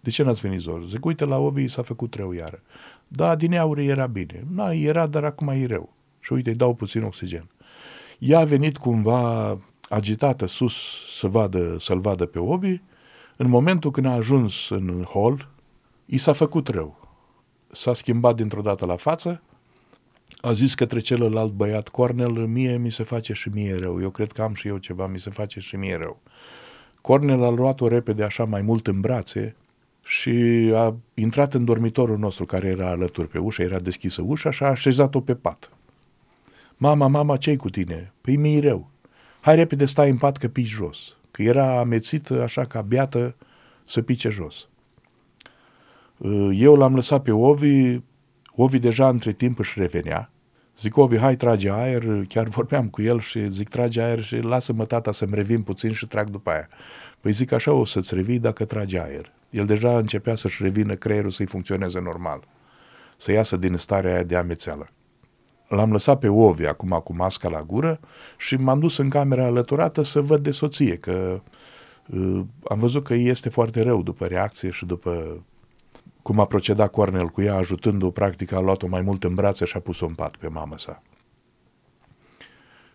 De 0.00 0.10
ce 0.10 0.22
n-ați 0.22 0.40
venit 0.40 0.60
zor? 0.60 0.86
Zic, 0.86 1.04
uite, 1.04 1.24
la 1.24 1.38
Obi 1.38 1.68
s-a 1.68 1.82
făcut 1.82 2.14
rău 2.14 2.32
iară. 2.32 2.62
Da, 3.08 3.36
din 3.36 3.56
auri 3.56 3.86
era 3.86 4.06
bine. 4.06 4.46
Na, 4.50 4.72
era, 4.72 5.06
dar 5.06 5.24
acum 5.24 5.48
e 5.48 5.66
rău. 5.66 5.92
Și 6.20 6.32
uite, 6.32 6.50
îi 6.50 6.56
dau 6.56 6.74
puțin 6.74 7.02
oxigen. 7.02 7.50
Ea 8.18 8.38
a 8.38 8.44
venit 8.44 8.78
cumva 8.78 9.58
agitată 9.88 10.46
sus 10.46 10.74
să 11.18 11.26
vadă, 11.26 11.76
să-l 11.80 12.00
vadă 12.00 12.26
pe 12.26 12.38
Obi. 12.38 12.82
În 13.36 13.48
momentul 13.48 13.90
când 13.90 14.06
a 14.06 14.12
ajuns 14.12 14.70
în 14.70 15.02
hol, 15.02 15.48
i 16.06 16.18
s-a 16.18 16.32
făcut 16.32 16.68
rău. 16.68 17.08
S-a 17.72 17.94
schimbat 17.94 18.36
dintr-o 18.36 18.60
dată 18.60 18.86
la 18.86 18.96
față, 18.96 19.42
a 20.40 20.52
zis 20.52 20.74
către 20.74 21.00
celălalt 21.00 21.52
băiat, 21.52 21.88
Cornel, 21.88 22.30
mie 22.30 22.76
mi 22.76 22.92
se 22.92 23.02
face 23.02 23.32
și 23.32 23.48
mie 23.48 23.78
rău. 23.78 24.00
Eu 24.00 24.10
cred 24.10 24.32
că 24.32 24.42
am 24.42 24.54
și 24.54 24.68
eu 24.68 24.78
ceva, 24.78 25.06
mi 25.06 25.20
se 25.20 25.30
face 25.30 25.60
și 25.60 25.76
mie 25.76 25.96
rău. 25.96 26.20
Cornel 27.00 27.44
a 27.44 27.50
luat-o 27.50 27.88
repede 27.88 28.24
așa 28.24 28.44
mai 28.44 28.62
mult 28.62 28.86
în 28.86 29.00
brațe 29.00 29.56
și 30.04 30.30
a 30.74 30.96
intrat 31.14 31.54
în 31.54 31.64
dormitorul 31.64 32.18
nostru 32.18 32.44
care 32.44 32.66
era 32.66 32.90
alături 32.90 33.28
pe 33.28 33.38
ușă, 33.38 33.62
era 33.62 33.78
deschisă 33.78 34.22
ușa 34.22 34.50
și 34.50 34.62
a 34.62 34.66
așezat-o 34.66 35.20
pe 35.20 35.34
pat. 35.34 35.70
Mama, 36.76 37.06
mama, 37.06 37.36
ce 37.36 37.56
cu 37.56 37.70
tine? 37.70 38.12
Păi 38.20 38.36
mi 38.36 38.60
rău. 38.60 38.90
Hai 39.40 39.54
repede 39.54 39.84
stai 39.84 40.10
în 40.10 40.16
pat 40.16 40.36
că 40.36 40.48
pici 40.48 40.66
jos. 40.66 41.16
Că 41.30 41.42
era 41.42 41.78
amețită 41.78 42.42
așa 42.42 42.64
ca 42.64 42.82
beată 42.82 43.36
să 43.84 44.02
pice 44.02 44.28
jos. 44.28 44.68
Eu 46.52 46.74
l-am 46.74 46.94
lăsat 46.94 47.22
pe 47.22 47.32
Ovi, 47.32 48.00
Ovi 48.54 48.78
deja 48.78 49.08
între 49.08 49.32
timp 49.32 49.58
își 49.58 49.80
revenea. 49.80 50.30
Zic, 50.78 50.96
Ovi, 50.96 51.18
hai, 51.18 51.36
trage 51.36 51.70
aer, 51.70 52.24
chiar 52.28 52.48
vorbeam 52.48 52.88
cu 52.88 53.02
el 53.02 53.20
și 53.20 53.50
zic, 53.50 53.68
trage 53.68 54.00
aer 54.00 54.22
și 54.22 54.36
lasă-mă 54.36 54.84
tata 54.84 55.12
să-mi 55.12 55.34
revin 55.34 55.62
puțin 55.62 55.92
și 55.92 56.06
trag 56.06 56.30
după 56.30 56.50
aia. 56.50 56.68
Păi 57.20 57.32
zic, 57.32 57.52
așa 57.52 57.72
o 57.72 57.84
să-ți 57.84 58.14
revii 58.14 58.38
dacă 58.38 58.64
tragi 58.64 58.98
aer. 58.98 59.32
El 59.50 59.66
deja 59.66 59.98
începea 59.98 60.36
să-și 60.36 60.62
revină 60.62 60.94
creierul 60.94 61.30
să-i 61.30 61.46
funcționeze 61.46 62.00
normal, 62.00 62.44
să 63.16 63.32
iasă 63.32 63.56
din 63.56 63.76
starea 63.76 64.12
aia 64.12 64.22
de 64.22 64.36
amețeală. 64.36 64.88
L-am 65.68 65.92
lăsat 65.92 66.18
pe 66.18 66.28
Ovi 66.28 66.66
acum 66.66 67.00
cu 67.04 67.14
masca 67.14 67.48
la 67.48 67.62
gură 67.62 68.00
și 68.38 68.56
m-am 68.56 68.80
dus 68.80 68.96
în 68.96 69.08
camera 69.08 69.44
alăturată 69.44 70.02
să 70.02 70.20
văd 70.20 70.42
de 70.42 70.50
soție, 70.50 70.96
că 70.96 71.42
uh, 72.06 72.40
am 72.68 72.78
văzut 72.78 73.04
că 73.04 73.14
este 73.14 73.48
foarte 73.48 73.82
rău 73.82 74.02
după 74.02 74.26
reacție 74.26 74.70
și 74.70 74.86
după 74.86 75.42
cum 76.22 76.40
a 76.40 76.44
procedat 76.44 76.90
Cornel 76.90 77.26
cu 77.26 77.42
ea, 77.42 77.54
ajutându-o, 77.54 78.10
practic 78.10 78.52
a 78.52 78.60
luat-o 78.60 78.86
mai 78.86 79.00
mult 79.00 79.24
în 79.24 79.34
brațe 79.34 79.64
și 79.64 79.76
a 79.76 79.80
pus-o 79.80 80.06
în 80.06 80.14
pat 80.14 80.36
pe 80.36 80.48
mamă 80.48 80.78
sa. 80.78 81.02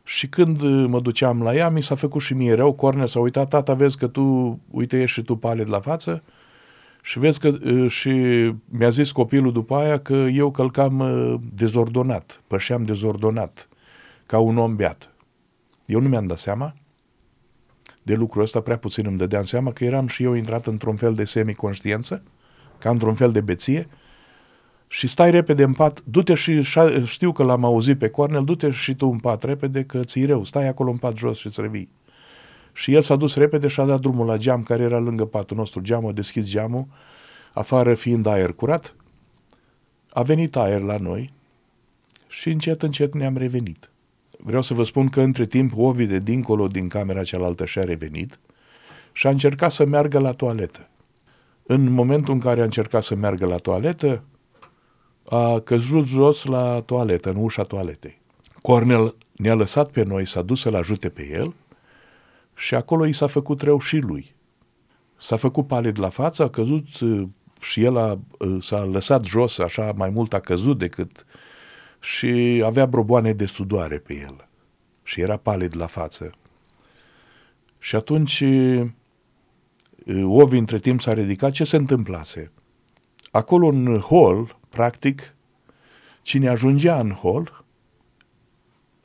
Și 0.03 0.27
când 0.27 0.61
mă 0.87 0.99
duceam 0.99 1.41
la 1.41 1.55
ea, 1.55 1.69
mi 1.69 1.83
s-a 1.83 1.95
făcut 1.95 2.21
și 2.21 2.33
mie 2.33 2.53
rău, 2.53 2.73
Cornel 2.73 3.07
s-a 3.07 3.19
uitat, 3.19 3.49
tata, 3.49 3.73
vezi 3.73 3.97
că 3.97 4.07
tu, 4.07 4.59
uite, 4.69 5.01
ești 5.01 5.19
și 5.19 5.23
tu 5.23 5.35
palid 5.35 5.69
la 5.69 5.79
față, 5.79 6.23
și 7.01 7.19
vezi 7.19 7.39
că 7.39 7.51
și 7.87 8.11
mi-a 8.65 8.89
zis 8.89 9.11
copilul 9.11 9.51
după 9.51 9.75
aia 9.75 9.99
că 9.99 10.13
eu 10.13 10.51
călcam 10.51 11.03
dezordonat, 11.53 12.41
pășeam 12.47 12.83
dezordonat, 12.83 13.67
ca 14.25 14.39
un 14.39 14.57
om 14.57 14.75
beat. 14.75 15.11
Eu 15.85 15.99
nu 15.99 16.07
mi-am 16.07 16.27
dat 16.27 16.37
seama. 16.37 16.73
de 18.03 18.15
lucrul 18.15 18.43
ăsta, 18.43 18.61
prea 18.61 18.77
puțin 18.77 19.05
îmi 19.05 19.17
dădeam 19.17 19.43
seama 19.43 19.71
că 19.71 19.83
eram 19.83 20.07
și 20.07 20.23
eu 20.23 20.33
intrat 20.33 20.65
într-un 20.67 20.95
fel 20.95 21.13
de 21.13 21.25
semiconștiență, 21.25 22.23
ca 22.79 22.89
într-un 22.89 23.15
fel 23.15 23.31
de 23.31 23.41
beție, 23.41 23.87
și 24.87 25.07
stai 25.07 25.31
repede 25.31 25.63
în 25.63 25.73
pat, 25.73 26.01
du-te 26.03 26.33
și 26.33 26.61
știu 27.05 27.31
că 27.31 27.43
l-am 27.43 27.63
auzit 27.63 27.97
pe 27.97 28.09
Cornel, 28.09 28.43
du-te 28.43 28.71
și 28.71 28.95
tu 28.95 29.07
în 29.07 29.19
pat 29.19 29.43
repede 29.43 29.83
că 29.83 30.03
ți-i 30.03 30.25
rău, 30.25 30.43
stai 30.43 30.67
acolo 30.67 30.91
în 30.91 30.97
pat 30.97 31.17
jos 31.17 31.37
și 31.37 31.47
îți 31.47 31.61
revii. 31.61 31.89
Și 32.73 32.93
el 32.93 33.01
s-a 33.01 33.15
dus 33.15 33.35
repede 33.35 33.67
și 33.67 33.79
a 33.79 33.85
dat 33.85 33.99
drumul 33.99 34.25
la 34.25 34.37
geam 34.37 34.63
care 34.63 34.83
era 34.83 34.97
lângă 34.97 35.25
patul 35.25 35.57
nostru. 35.57 35.81
Geamul 35.81 36.09
a 36.09 36.13
deschis 36.13 36.45
geamul, 36.45 36.87
afară 37.53 37.93
fiind 37.93 38.25
aer 38.25 38.53
curat. 38.53 38.95
A 40.09 40.21
venit 40.21 40.55
aer 40.55 40.81
la 40.81 40.97
noi 40.97 41.33
și 42.27 42.49
încet, 42.49 42.83
încet 42.83 43.13
ne-am 43.13 43.37
revenit. 43.37 43.89
Vreau 44.39 44.61
să 44.61 44.73
vă 44.73 44.83
spun 44.83 45.07
că 45.07 45.21
între 45.21 45.45
timp 45.45 45.77
Ovi 45.77 46.05
de 46.05 46.19
dincolo 46.19 46.67
din 46.67 46.87
camera 46.87 47.23
cealaltă 47.23 47.65
și-a 47.65 47.83
revenit 47.83 48.39
și 49.11 49.27
a 49.27 49.29
încercat 49.29 49.71
să 49.71 49.85
meargă 49.85 50.19
la 50.19 50.31
toaletă. 50.31 50.87
În 51.67 51.89
momentul 51.89 52.33
în 52.33 52.39
care 52.39 52.61
a 52.61 52.63
încercat 52.63 53.03
să 53.03 53.15
meargă 53.15 53.45
la 53.45 53.55
toaletă, 53.55 54.23
a 55.29 55.59
căzut 55.59 56.05
jos 56.05 56.43
la 56.43 56.81
toaletă, 56.81 57.29
în 57.29 57.35
ușa 57.35 57.63
toaletei. 57.63 58.21
Cornel 58.61 59.15
ne-a 59.35 59.53
lăsat 59.53 59.89
pe 59.89 60.03
noi, 60.03 60.27
s-a 60.27 60.41
dus 60.41 60.61
să-l 60.61 60.75
ajute 60.75 61.09
pe 61.09 61.29
el 61.31 61.53
și 62.55 62.75
acolo 62.75 63.05
i 63.05 63.13
s-a 63.13 63.27
făcut 63.27 63.61
rău 63.61 63.79
și 63.79 63.97
lui. 63.97 64.35
S-a 65.17 65.37
făcut 65.37 65.67
palid 65.67 65.99
la 65.99 66.09
față, 66.09 66.43
a 66.43 66.49
căzut 66.49 66.99
uh, 66.99 67.27
și 67.59 67.83
el 67.83 67.97
a, 67.97 68.19
uh, 68.39 68.63
s-a 68.63 68.83
lăsat 68.83 69.23
jos, 69.23 69.57
așa 69.57 69.91
mai 69.95 70.09
mult 70.09 70.33
a 70.33 70.39
căzut 70.39 70.77
decât 70.77 71.25
și 71.99 72.61
avea 72.65 72.85
broboane 72.85 73.33
de 73.33 73.45
sudoare 73.45 73.97
pe 73.97 74.13
el 74.13 74.47
și 75.03 75.21
era 75.21 75.37
palid 75.37 75.75
la 75.75 75.85
față. 75.85 76.31
Și 77.79 77.95
atunci 77.95 78.39
uh, 78.39 78.87
Ovi 80.23 80.57
între 80.57 80.79
timp 80.79 81.01
s-a 81.01 81.13
ridicat, 81.13 81.51
ce 81.51 81.63
se 81.63 81.75
întâmplase? 81.75 82.51
Acolo 83.31 83.67
în 83.67 83.99
hol, 83.99 84.59
practic, 84.69 85.35
cine 86.21 86.47
ajungea 86.47 86.99
în 86.99 87.11
hol, 87.11 87.65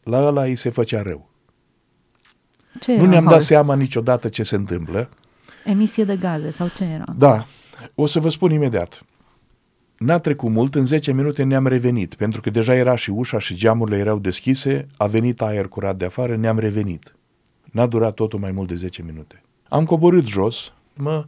la 0.02 0.26
ăla 0.26 0.42
îi 0.42 0.56
se 0.56 0.70
făcea 0.70 1.02
rău. 1.02 1.30
Ce 2.80 2.96
nu 2.96 3.06
ne-am 3.06 3.24
hol? 3.24 3.32
dat 3.32 3.42
seama 3.42 3.74
niciodată 3.74 4.28
ce 4.28 4.42
se 4.42 4.54
întâmplă. 4.54 5.08
Emisie 5.64 6.04
de 6.04 6.16
gaze 6.16 6.50
sau 6.50 6.68
ce 6.68 6.84
era? 6.84 7.04
Da, 7.16 7.46
o 7.94 8.06
să 8.06 8.20
vă 8.20 8.28
spun 8.28 8.52
imediat. 8.52 9.04
N-a 9.98 10.18
trecut 10.18 10.50
mult, 10.50 10.74
în 10.74 10.86
10 10.86 11.12
minute 11.12 11.42
ne-am 11.42 11.66
revenit, 11.66 12.14
pentru 12.14 12.40
că 12.40 12.50
deja 12.50 12.74
era 12.74 12.96
și 12.96 13.10
ușa 13.10 13.38
și 13.38 13.54
geamurile 13.54 13.96
erau 13.96 14.18
deschise, 14.18 14.86
a 14.96 15.06
venit 15.06 15.40
aer 15.40 15.68
curat 15.68 15.96
de 15.96 16.04
afară, 16.04 16.36
ne-am 16.36 16.58
revenit. 16.58 17.16
N-a 17.64 17.86
durat 17.86 18.14
totul 18.14 18.38
mai 18.38 18.52
mult 18.52 18.68
de 18.68 18.74
10 18.74 19.02
minute. 19.02 19.42
Am 19.68 19.84
coborât 19.84 20.26
jos, 20.26 20.72
mă, 20.94 21.26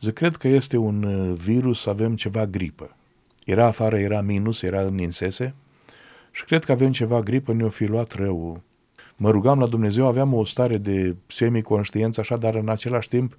zic, 0.00 0.12
cred 0.12 0.36
că 0.36 0.48
este 0.48 0.76
un 0.76 1.02
uh, 1.02 1.38
virus, 1.38 1.86
avem 1.86 2.16
ceva 2.16 2.46
gripă. 2.46 2.96
Era 3.44 3.66
afară, 3.66 3.98
era 3.98 4.20
minus, 4.20 4.62
era 4.62 4.80
în 4.80 4.98
insese 4.98 5.54
și 6.30 6.44
cred 6.44 6.64
că 6.64 6.72
avem 6.72 6.92
ceva 6.92 7.20
gripă, 7.20 7.52
ne-o 7.52 7.68
fi 7.68 7.84
luat 7.84 8.12
rău. 8.12 8.62
Mă 9.16 9.30
rugam 9.30 9.58
la 9.58 9.66
Dumnezeu, 9.66 10.06
aveam 10.06 10.34
o 10.34 10.44
stare 10.44 10.78
de 10.78 11.16
semiconștiență 11.26 12.20
așa, 12.20 12.36
dar 12.36 12.54
în 12.54 12.68
același 12.68 13.08
timp 13.08 13.36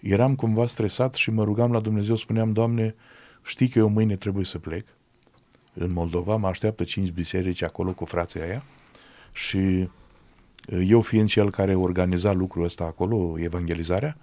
eram 0.00 0.34
cumva 0.34 0.66
stresat 0.66 1.14
și 1.14 1.30
mă 1.30 1.44
rugam 1.44 1.72
la 1.72 1.80
Dumnezeu, 1.80 2.16
spuneam, 2.16 2.52
Doamne, 2.52 2.94
știi 3.42 3.68
că 3.68 3.78
eu 3.78 3.88
mâine 3.88 4.16
trebuie 4.16 4.44
să 4.44 4.58
plec 4.58 4.86
în 5.74 5.92
Moldova, 5.92 6.36
mă 6.36 6.46
așteaptă 6.46 6.84
cinci 6.84 7.10
biserici 7.10 7.62
acolo 7.62 7.92
cu 7.92 8.04
frații 8.04 8.40
aia 8.40 8.62
și 9.32 9.56
uh, 9.56 10.86
eu 10.88 11.00
fiind 11.00 11.28
cel 11.28 11.50
care 11.50 11.74
organiza 11.74 12.32
lucrul 12.32 12.64
ăsta 12.64 12.84
acolo, 12.84 13.38
evangelizarea, 13.38 14.16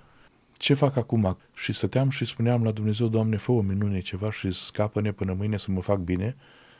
ce 0.63 0.73
fac 0.73 0.95
acum? 0.95 1.37
Și 1.53 1.73
stăteam 1.73 2.09
și 2.09 2.25
spuneam 2.25 2.63
la 2.63 2.71
Dumnezeu, 2.71 3.07
Doamne, 3.07 3.37
fă 3.37 3.51
o 3.51 3.61
minune 3.61 3.99
ceva 3.99 4.31
și 4.31 4.51
scapă-ne 4.51 5.11
până 5.11 5.33
mâine 5.33 5.57
să 5.57 5.71
mă 5.71 5.81
fac 5.81 5.99
bine, 5.99 6.35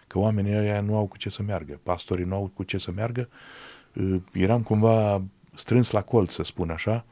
că 0.08 0.20
oamenii 0.20 0.56
ăia 0.56 0.82
nu 0.82 0.96
au 0.96 1.08
cu 1.08 1.18
ce 1.18 1.30
să 1.30 1.42
meargă, 1.42 1.80
pastorii 1.84 2.26
nu 2.26 2.36
au 2.36 2.52
cu 2.54 2.64
ce 2.64 2.78
să 2.78 2.92
meargă. 2.92 3.30
Uh, 3.96 4.22
eram 4.34 4.62
cumva 4.62 5.24
strâns 5.56 5.92
la 5.92 6.02
colț, 6.02 6.34
să 6.34 6.44
spun 6.44 6.70
așa, 6.70 7.06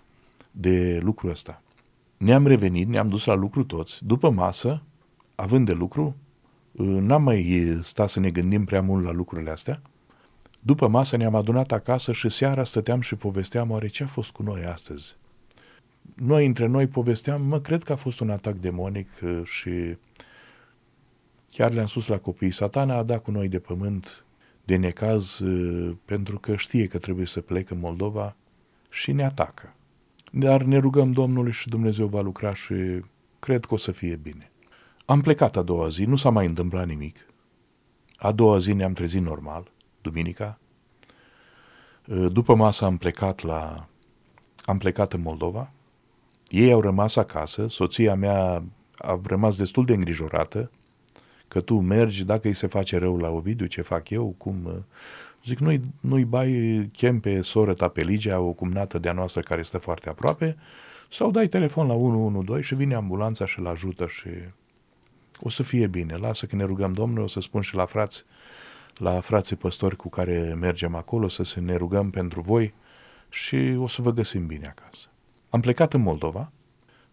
de 0.51 0.99
lucrul 1.01 1.29
ăsta. 1.29 1.61
Ne-am 2.17 2.47
revenit, 2.47 2.87
ne-am 2.87 3.07
dus 3.07 3.25
la 3.25 3.33
lucru 3.33 3.63
toți. 3.63 4.05
După 4.05 4.29
masă, 4.29 4.81
având 5.35 5.65
de 5.65 5.73
lucru, 5.73 6.15
uh, 6.71 6.87
n-am 6.87 7.23
mai 7.23 7.79
stat 7.83 8.09
să 8.09 8.19
ne 8.19 8.29
gândim 8.29 8.65
prea 8.65 8.81
mult 8.81 9.03
la 9.03 9.11
lucrurile 9.11 9.51
astea. 9.51 9.81
După 10.59 10.87
masă 10.87 11.17
ne-am 11.17 11.35
adunat 11.35 11.71
acasă 11.71 12.11
și 12.11 12.29
seara 12.29 12.63
stăteam 12.63 13.01
și 13.01 13.15
povesteam 13.15 13.69
oare 13.71 13.87
ce 13.87 14.03
a 14.03 14.07
fost 14.07 14.31
cu 14.31 14.43
noi 14.43 14.65
astăzi. 14.65 15.19
Noi 16.15 16.45
între 16.45 16.65
noi 16.65 16.87
povesteam, 16.87 17.41
mă, 17.41 17.59
cred 17.59 17.83
că 17.83 17.91
a 17.91 17.95
fost 17.95 18.19
un 18.19 18.29
atac 18.29 18.53
demonic 18.53 19.09
uh, 19.23 19.41
și 19.43 19.97
chiar 21.49 21.71
le-am 21.71 21.85
spus 21.85 22.07
la 22.07 22.17
copii, 22.17 22.51
satana 22.51 22.95
a 22.95 23.03
dat 23.03 23.23
cu 23.23 23.31
noi 23.31 23.47
de 23.47 23.59
pământ 23.59 24.25
de 24.63 24.75
necaz 24.75 25.39
uh, 25.39 25.95
pentru 26.05 26.39
că 26.39 26.55
știe 26.55 26.87
că 26.87 26.97
trebuie 26.97 27.25
să 27.25 27.41
plec 27.41 27.69
în 27.69 27.79
Moldova 27.79 28.35
și 28.89 29.11
ne 29.11 29.23
atacă. 29.23 29.75
Dar 30.31 30.63
ne 30.63 30.77
rugăm 30.77 31.11
Domnului 31.11 31.51
și 31.51 31.69
Dumnezeu 31.69 32.07
va 32.07 32.21
lucra 32.21 32.53
și 32.53 32.73
cred 33.39 33.65
că 33.65 33.73
o 33.73 33.77
să 33.77 33.91
fie 33.91 34.15
bine. 34.15 34.51
Am 35.05 35.21
plecat 35.21 35.57
a 35.57 35.61
doua 35.61 35.89
zi, 35.89 36.03
nu 36.03 36.15
s-a 36.15 36.29
mai 36.29 36.45
întâmplat 36.45 36.87
nimic. 36.87 37.25
A 38.15 38.31
doua 38.31 38.57
zi 38.57 38.73
ne-am 38.73 38.93
trezit 38.93 39.21
normal, 39.21 39.71
duminica. 40.01 40.59
După 42.31 42.55
masă 42.55 42.85
am 42.85 42.97
plecat 42.97 43.41
la... 43.41 43.87
am 44.65 44.77
plecat 44.77 45.13
în 45.13 45.21
Moldova. 45.21 45.71
Ei 46.51 46.71
au 46.71 46.81
rămas 46.81 47.15
acasă, 47.15 47.67
soția 47.69 48.15
mea 48.15 48.63
a 48.97 49.19
rămas 49.23 49.57
destul 49.57 49.85
de 49.85 49.93
îngrijorată, 49.93 50.71
că 51.47 51.61
tu 51.61 51.79
mergi, 51.79 52.23
dacă 52.23 52.47
îi 52.47 52.53
se 52.53 52.67
face 52.67 52.97
rău 52.97 53.17
la 53.17 53.29
Ovidiu, 53.29 53.65
ce 53.65 53.81
fac 53.81 54.09
eu, 54.09 54.35
cum... 54.37 54.85
Zic, 55.45 55.59
nu-i, 55.59 55.81
nu-i 55.99 56.25
bai 56.25 56.89
chem 56.93 57.19
pe 57.19 57.41
soră 57.41 57.73
ta 57.73 57.87
pe 57.87 58.01
Ligia, 58.01 58.39
o 58.39 58.53
cumnată 58.53 58.99
de-a 58.99 59.11
noastră 59.11 59.41
care 59.41 59.61
stă 59.61 59.77
foarte 59.77 60.09
aproape, 60.09 60.57
sau 61.09 61.31
dai 61.31 61.47
telefon 61.47 61.87
la 61.87 61.93
112 61.93 62.67
și 62.67 62.75
vine 62.75 62.95
ambulanța 62.95 63.45
și-l 63.45 63.65
ajută 63.65 64.07
și 64.07 64.29
o 65.39 65.49
să 65.49 65.63
fie 65.63 65.87
bine. 65.87 66.15
Lasă 66.15 66.45
că 66.45 66.55
ne 66.55 66.63
rugăm 66.63 66.93
Domnului, 66.93 67.23
o 67.23 67.27
să 67.27 67.39
spun 67.39 67.61
și 67.61 67.75
la 67.75 67.85
frați, 67.85 68.23
la 68.97 69.19
frații 69.19 69.55
păstori 69.55 69.95
cu 69.95 70.09
care 70.09 70.55
mergem 70.59 70.95
acolo, 70.95 71.27
să 71.27 71.59
ne 71.59 71.75
rugăm 71.75 72.09
pentru 72.09 72.41
voi 72.41 72.73
și 73.29 73.75
o 73.77 73.87
să 73.87 74.01
vă 74.01 74.11
găsim 74.11 74.45
bine 74.45 74.67
acasă. 74.67 75.10
Am 75.51 75.59
plecat 75.59 75.93
în 75.93 76.01
Moldova, 76.01 76.51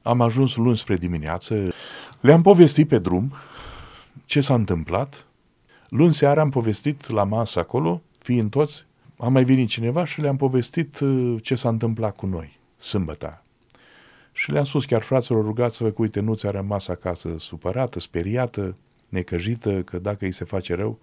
am 0.02 0.20
ajuns 0.20 0.56
luni 0.56 0.76
spre 0.76 0.96
dimineață, 0.96 1.72
le-am 2.20 2.42
povestit 2.42 2.88
pe 2.88 2.98
drum 2.98 3.32
ce 4.24 4.40
s-a 4.40 4.54
întâmplat. 4.54 5.26
Luni 5.88 6.14
seara 6.14 6.40
am 6.40 6.50
povestit 6.50 7.08
la 7.08 7.24
masă 7.24 7.58
acolo, 7.58 8.02
fiind 8.18 8.50
toți, 8.50 8.86
a 9.16 9.28
mai 9.28 9.44
venit 9.44 9.68
cineva 9.68 10.04
și 10.04 10.20
le-am 10.20 10.36
povestit 10.36 10.98
uh, 10.98 11.42
ce 11.42 11.54
s-a 11.54 11.68
întâmplat 11.68 12.16
cu 12.16 12.26
noi, 12.26 12.58
sâmbătă. 12.76 13.42
Și 14.32 14.50
le-am 14.50 14.64
spus 14.64 14.84
chiar 14.84 15.02
fraților, 15.02 15.44
rugați-vă 15.44 15.88
că 15.88 16.02
uite, 16.02 16.20
nu 16.20 16.34
ți-a 16.34 16.50
rămas 16.50 16.88
acasă 16.88 17.36
supărată, 17.38 18.00
speriată, 18.00 18.76
necăjită, 19.08 19.82
că 19.82 19.98
dacă 19.98 20.24
îi 20.24 20.32
se 20.32 20.44
face 20.44 20.74
rău, 20.74 20.98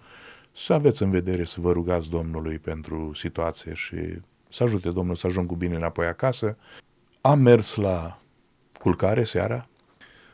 să 0.53 0.73
aveți 0.73 1.03
în 1.03 1.09
vedere 1.09 1.45
să 1.45 1.61
vă 1.61 1.71
rugați 1.71 2.09
Domnului 2.09 2.59
pentru 2.59 3.11
situație 3.13 3.73
și 3.73 3.95
să 4.49 4.63
ajute 4.63 4.89
Domnul 4.89 5.15
să 5.15 5.27
ajung 5.27 5.47
cu 5.47 5.55
bine 5.55 5.75
înapoi 5.75 6.05
acasă. 6.05 6.57
Am 7.25 7.39
mers 7.39 7.75
la 7.75 8.21
culcare 8.79 9.23
seara, 9.23 9.67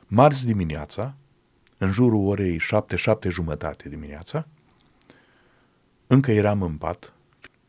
marți 0.08 0.45
dimineața, 0.45 1.15
în 1.77 1.91
jurul 1.91 2.27
orei 2.27 2.60
7-7 2.60 3.30
jumătate 3.30 3.89
dimineața, 3.89 4.47
încă 6.08 6.32
eram 6.32 6.62
în 6.62 6.75
pat, 6.75 7.13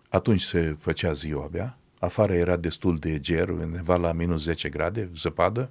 atunci 0.08 0.40
se 0.42 0.76
făcea 0.80 1.12
ziua 1.12 1.44
abia, 1.44 1.78
afară 1.98 2.34
era 2.34 2.56
destul 2.56 2.98
de 2.98 3.20
ger, 3.20 3.48
undeva 3.48 3.96
la 3.96 4.12
minus 4.12 4.42
10 4.42 4.68
grade, 4.68 5.10
zăpadă, 5.16 5.70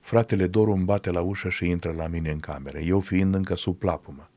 fratele 0.00 0.46
Doru 0.46 0.72
îmi 0.72 0.84
bate 0.84 1.10
la 1.10 1.20
ușă 1.20 1.48
și 1.48 1.68
intră 1.68 1.92
la 1.92 2.06
mine 2.06 2.30
în 2.30 2.40
cameră, 2.40 2.78
eu 2.78 3.00
fiind 3.00 3.34
încă 3.34 3.54
sub 3.54 3.78
plapumă. 3.78 4.30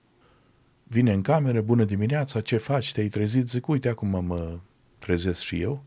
Vine 0.84 1.14
în 1.14 1.22
cameră, 1.22 1.62
bună 1.62 1.84
dimineața, 1.84 2.42
ce 2.42 2.58
faci, 2.58 2.94
te-ai 2.94 3.08
trezit? 3.08 3.48
Zic, 3.48 3.68
uite, 3.68 3.90
acum 3.90 4.26
mă 4.26 4.60
trezesc 5.00 5.40
și 5.40 5.62
eu. 5.62 5.84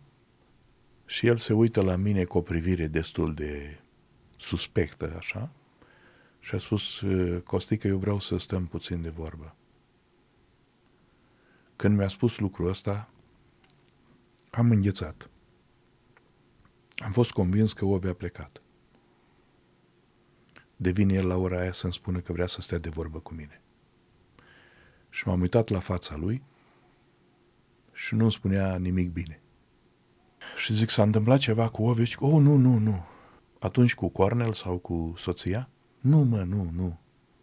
Și 1.13 1.27
el 1.27 1.37
se 1.37 1.53
uită 1.53 1.83
la 1.83 1.97
mine 1.97 2.25
cu 2.25 2.39
o 2.39 2.43
privire 2.43 2.87
destul 2.87 3.35
de 3.35 3.81
suspectă, 4.37 5.15
așa, 5.17 5.53
și 6.39 6.55
a 6.55 6.59
spus, 6.59 7.03
Costică, 7.45 7.87
eu 7.87 7.99
vreau 7.99 8.19
să 8.19 8.37
stăm 8.37 8.67
puțin 8.67 9.03
de 9.03 9.09
vorbă. 9.09 9.57
Când 11.77 11.97
mi-a 11.97 12.09
spus 12.09 12.39
lucrul 12.39 12.69
ăsta, 12.69 13.11
am 14.51 14.71
înghețat. 14.71 15.31
Am 16.97 17.13
fost 17.13 17.31
convins 17.31 17.73
că 17.73 17.85
Ovi 17.85 18.09
a 18.09 18.15
plecat. 18.15 18.63
Devine 20.77 21.15
el 21.15 21.27
la 21.27 21.37
ora 21.37 21.61
aia 21.61 21.73
să-mi 21.73 21.93
spună 21.93 22.21
că 22.21 22.33
vrea 22.33 22.47
să 22.47 22.61
stea 22.61 22.79
de 22.79 22.89
vorbă 22.89 23.21
cu 23.21 23.35
mine. 23.35 23.61
Și 25.09 25.29
m-am 25.29 25.41
uitat 25.41 25.69
la 25.69 25.81
fața 25.81 26.17
lui 26.17 26.43
și 27.93 28.15
nu 28.15 28.23
îmi 28.23 28.33
spunea 28.33 28.77
nimic 28.77 29.11
bine. 29.11 29.42
Și 30.57 30.75
zic, 30.75 30.91
s-a 30.91 31.03
întâmplat 31.03 31.39
ceva 31.39 31.69
cu 31.69 31.85
Ovi? 31.85 32.05
Și, 32.05 32.17
oh, 32.21 32.43
nu, 32.43 32.57
nu, 32.57 32.79
nu. 32.79 33.05
Atunci 33.59 33.95
cu 33.95 34.09
Cornel 34.09 34.53
sau 34.53 34.79
cu 34.79 35.15
soția? 35.17 35.69
Nu, 36.01 36.19
mă, 36.19 36.43
nu, 36.43 36.71
nu. 36.77 36.99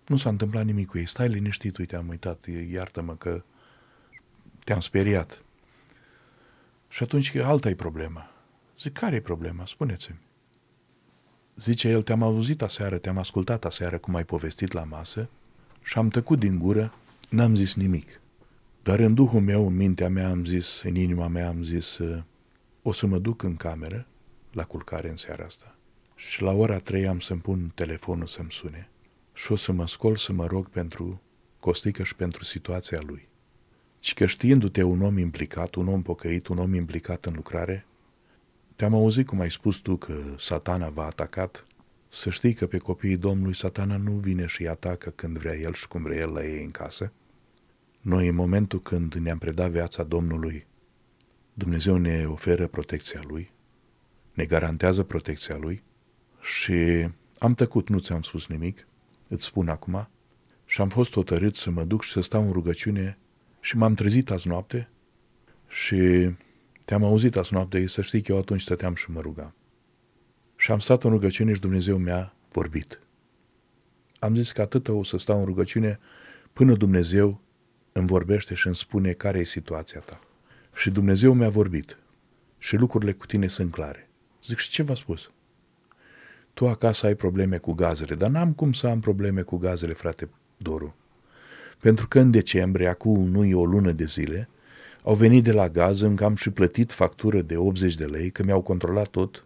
Nu 0.07 0.17
s-a 0.17 0.29
întâmplat 0.29 0.65
nimic 0.65 0.87
cu 0.87 0.97
ei. 0.97 1.07
Stai 1.07 1.27
liniștit, 1.27 1.77
uite, 1.77 1.95
am 1.95 2.07
uitat, 2.07 2.45
iartă-mă 2.71 3.15
că 3.15 3.43
te-am 4.63 4.79
speriat. 4.79 5.43
Și 6.87 7.03
atunci 7.03 7.35
alta 7.35 7.69
e 7.69 7.75
problema. 7.75 8.31
Zic, 8.77 8.93
care 8.93 9.15
e 9.15 9.21
problema? 9.21 9.65
Spuneți-mi. 9.65 10.19
Zice 11.55 11.87
el, 11.87 12.01
te-am 12.01 12.23
auzit 12.23 12.61
aseară, 12.61 12.97
te-am 12.97 13.17
ascultat 13.17 13.65
aseară 13.65 13.97
cum 13.97 14.15
ai 14.15 14.23
povestit 14.23 14.71
la 14.71 14.83
masă 14.83 15.29
și 15.83 15.97
am 15.97 16.07
tăcut 16.09 16.39
din 16.39 16.59
gură, 16.59 16.93
n-am 17.29 17.55
zis 17.55 17.75
nimic. 17.75 18.21
Dar 18.83 18.99
în 18.99 19.13
duhul 19.13 19.41
meu, 19.41 19.67
în 19.67 19.75
mintea 19.75 20.09
mea 20.09 20.29
am 20.29 20.45
zis, 20.45 20.81
în 20.83 20.95
inima 20.95 21.27
mea 21.27 21.47
am 21.47 21.63
zis, 21.63 21.97
o 22.81 22.91
să 22.91 23.05
mă 23.05 23.17
duc 23.17 23.43
în 23.43 23.55
cameră 23.55 24.07
la 24.51 24.63
culcare 24.63 25.09
în 25.09 25.15
seara 25.15 25.45
asta 25.45 25.75
și 26.15 26.41
la 26.41 26.51
ora 26.51 26.79
trei 26.79 27.07
am 27.07 27.19
să-mi 27.19 27.41
pun 27.41 27.71
telefonul 27.75 28.27
să-mi 28.27 28.51
sune 28.51 28.89
și 29.33 29.51
o 29.51 29.55
să 29.55 29.71
mă 29.71 29.87
scol 29.87 30.15
să 30.15 30.33
mă 30.33 30.45
rog 30.45 30.69
pentru 30.69 31.21
Costică 31.59 32.03
și 32.03 32.15
pentru 32.15 32.43
situația 32.43 32.99
lui. 33.01 33.27
Și 33.99 34.13
că 34.13 34.25
știindu-te 34.25 34.83
un 34.83 35.01
om 35.01 35.17
implicat, 35.17 35.75
un 35.75 35.87
om 35.87 36.01
pocăit, 36.01 36.47
un 36.47 36.57
om 36.57 36.73
implicat 36.73 37.25
în 37.25 37.33
lucrare, 37.35 37.85
te-am 38.75 38.93
auzit 38.93 39.27
cum 39.27 39.39
ai 39.39 39.51
spus 39.51 39.77
tu 39.77 39.97
că 39.97 40.13
satana 40.37 40.89
v-a 40.89 41.05
atacat, 41.05 41.65
să 42.09 42.29
știi 42.29 42.53
că 42.53 42.67
pe 42.67 42.77
copiii 42.77 43.17
Domnului 43.17 43.55
satana 43.55 43.97
nu 43.97 44.11
vine 44.11 44.45
și 44.45 44.61
îi 44.61 44.67
atacă 44.67 45.09
când 45.09 45.37
vrea 45.37 45.55
el 45.55 45.73
și 45.73 45.87
cum 45.87 46.03
vrea 46.03 46.17
el 46.17 46.31
la 46.31 46.45
ei 46.45 46.63
în 46.63 46.71
casă. 46.71 47.11
Noi, 48.01 48.27
în 48.27 48.35
momentul 48.35 48.79
când 48.81 49.13
ne-am 49.13 49.37
predat 49.37 49.71
viața 49.71 50.03
Domnului, 50.03 50.67
Dumnezeu 51.59 51.97
ne 51.97 52.25
oferă 52.27 52.67
protecția 52.67 53.21
Lui, 53.27 53.51
ne 54.33 54.45
garantează 54.45 55.03
protecția 55.03 55.57
Lui 55.57 55.83
și 56.41 57.09
am 57.37 57.53
tăcut, 57.53 57.89
nu 57.89 57.99
ți-am 57.99 58.21
spus 58.21 58.47
nimic, 58.47 58.87
îți 59.27 59.45
spun 59.45 59.67
acum, 59.67 60.09
și 60.65 60.81
am 60.81 60.89
fost 60.89 61.13
hotărât 61.13 61.55
să 61.55 61.69
mă 61.69 61.83
duc 61.83 62.03
și 62.03 62.11
să 62.11 62.21
stau 62.21 62.45
în 62.45 62.51
rugăciune 62.51 63.17
și 63.59 63.77
m-am 63.77 63.93
trezit 63.93 64.31
azi 64.31 64.47
noapte 64.47 64.89
și 65.67 66.31
te-am 66.85 67.03
auzit 67.03 67.35
azi 67.35 67.53
noapte, 67.53 67.87
să 67.87 68.01
știi 68.01 68.21
că 68.21 68.31
eu 68.31 68.37
atunci 68.37 68.61
stăteam 68.61 68.95
și 68.95 69.11
mă 69.11 69.21
rugam. 69.21 69.55
Și 70.55 70.71
am 70.71 70.79
stat 70.79 71.03
în 71.03 71.09
rugăciune 71.09 71.53
și 71.53 71.59
Dumnezeu 71.59 71.97
mi-a 71.97 72.33
vorbit. 72.51 72.99
Am 74.19 74.35
zis 74.35 74.51
că 74.51 74.61
atât 74.61 74.87
o 74.87 75.03
să 75.03 75.17
stau 75.17 75.39
în 75.39 75.45
rugăciune 75.45 75.99
până 76.53 76.73
Dumnezeu 76.73 77.41
îmi 77.91 78.07
vorbește 78.07 78.53
și 78.53 78.67
îmi 78.67 78.75
spune 78.75 79.11
care 79.11 79.39
e 79.39 79.43
situația 79.43 79.99
ta. 79.99 80.19
Și 80.79 80.89
Dumnezeu 80.89 81.33
mi-a 81.33 81.49
vorbit 81.49 81.97
și 82.57 82.75
lucrurile 82.75 83.13
cu 83.13 83.25
tine 83.25 83.47
sunt 83.47 83.71
clare. 83.71 84.09
Zic, 84.45 84.57
și 84.57 84.69
ce 84.69 84.83
v-a 84.83 84.95
spus? 84.95 85.31
Tu 86.53 86.67
acasă 86.67 87.05
ai 87.05 87.15
probleme 87.15 87.57
cu 87.57 87.73
gazele, 87.73 88.15
dar 88.15 88.29
n-am 88.29 88.53
cum 88.53 88.73
să 88.73 88.87
am 88.87 88.99
probleme 88.99 89.41
cu 89.41 89.57
gazele, 89.57 89.93
frate 89.93 90.29
Doru. 90.57 90.95
Pentru 91.79 92.07
că 92.07 92.19
în 92.19 92.31
decembrie, 92.31 92.87
acum 92.87 93.27
nu 93.27 93.45
e 93.45 93.55
o 93.55 93.65
lună 93.65 93.91
de 93.91 94.03
zile, 94.03 94.49
au 95.03 95.15
venit 95.15 95.43
de 95.43 95.51
la 95.51 95.69
gaz, 95.69 96.01
încă 96.01 96.23
am 96.23 96.35
și 96.35 96.49
plătit 96.49 96.91
factură 96.91 97.41
de 97.41 97.57
80 97.57 97.95
de 97.95 98.05
lei, 98.05 98.31
că 98.31 98.43
mi-au 98.43 98.61
controlat 98.61 99.07
tot 99.07 99.45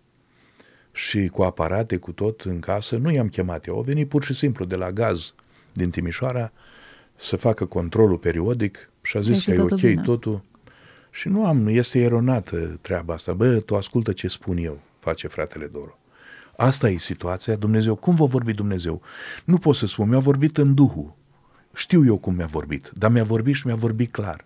și 0.92 1.28
cu 1.28 1.42
aparate, 1.42 1.98
cu 1.98 2.12
tot 2.12 2.42
în 2.42 2.60
casă, 2.60 2.98
nu 2.98 3.12
i-am 3.12 3.28
chemat 3.28 3.66
eu, 3.66 3.76
au 3.76 3.82
venit 3.82 4.08
pur 4.08 4.24
și 4.24 4.34
simplu 4.34 4.66
de 4.66 4.76
la 4.76 4.92
gaz 4.92 5.34
din 5.72 5.90
Timișoara 5.90 6.52
să 7.16 7.36
facă 7.36 7.66
controlul 7.66 8.18
periodic 8.18 8.90
și 9.02 9.18
a 9.18 9.22
zis 9.22 9.46
deci 9.46 9.46
că 9.46 9.52
e 9.52 9.60
ok 9.60 9.80
bine. 9.80 10.02
totul. 10.02 10.44
Și 11.14 11.28
nu 11.28 11.46
am, 11.46 11.68
este 11.68 12.00
eronată 12.00 12.58
treaba 12.82 13.14
asta. 13.14 13.34
Bă, 13.34 13.60
tu 13.60 13.76
ascultă 13.76 14.14
ce 14.14 14.28
spun 14.28 14.58
eu, 14.58 14.80
face 15.00 15.28
fratele 15.28 15.68
Doru. 15.68 16.00
Asta 16.58 16.90
e 16.90 16.98
situația, 16.98 17.56
Dumnezeu. 17.56 17.96
Cum 17.96 18.16
vă 18.16 18.26
vorbi 18.26 18.54
Dumnezeu? 18.54 19.02
Nu 19.44 19.58
pot 19.58 19.76
să 19.76 19.86
spun, 19.86 20.10
mi-a 20.10 20.20
vorbit 20.20 20.58
în 20.58 20.74
Duhul. 20.74 21.16
Știu 21.74 22.06
eu 22.06 22.18
cum 22.18 22.36
mi-a 22.36 22.46
vorbit, 22.46 22.92
dar 22.94 23.12
mi-a 23.12 23.24
vorbit 23.24 23.56
și 23.56 23.66
mi-a 23.66 23.76
vorbit 23.76 24.12
clar. 24.12 24.46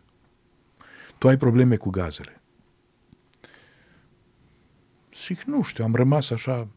Tu 1.18 1.28
ai 1.28 1.38
probleme 1.38 1.76
cu 1.76 1.90
gazele. 1.90 2.42
Zic, 5.14 5.42
nu 5.42 5.64
știu, 5.64 5.84
am 5.84 5.96
rămas 5.96 6.30
așa, 6.30 6.68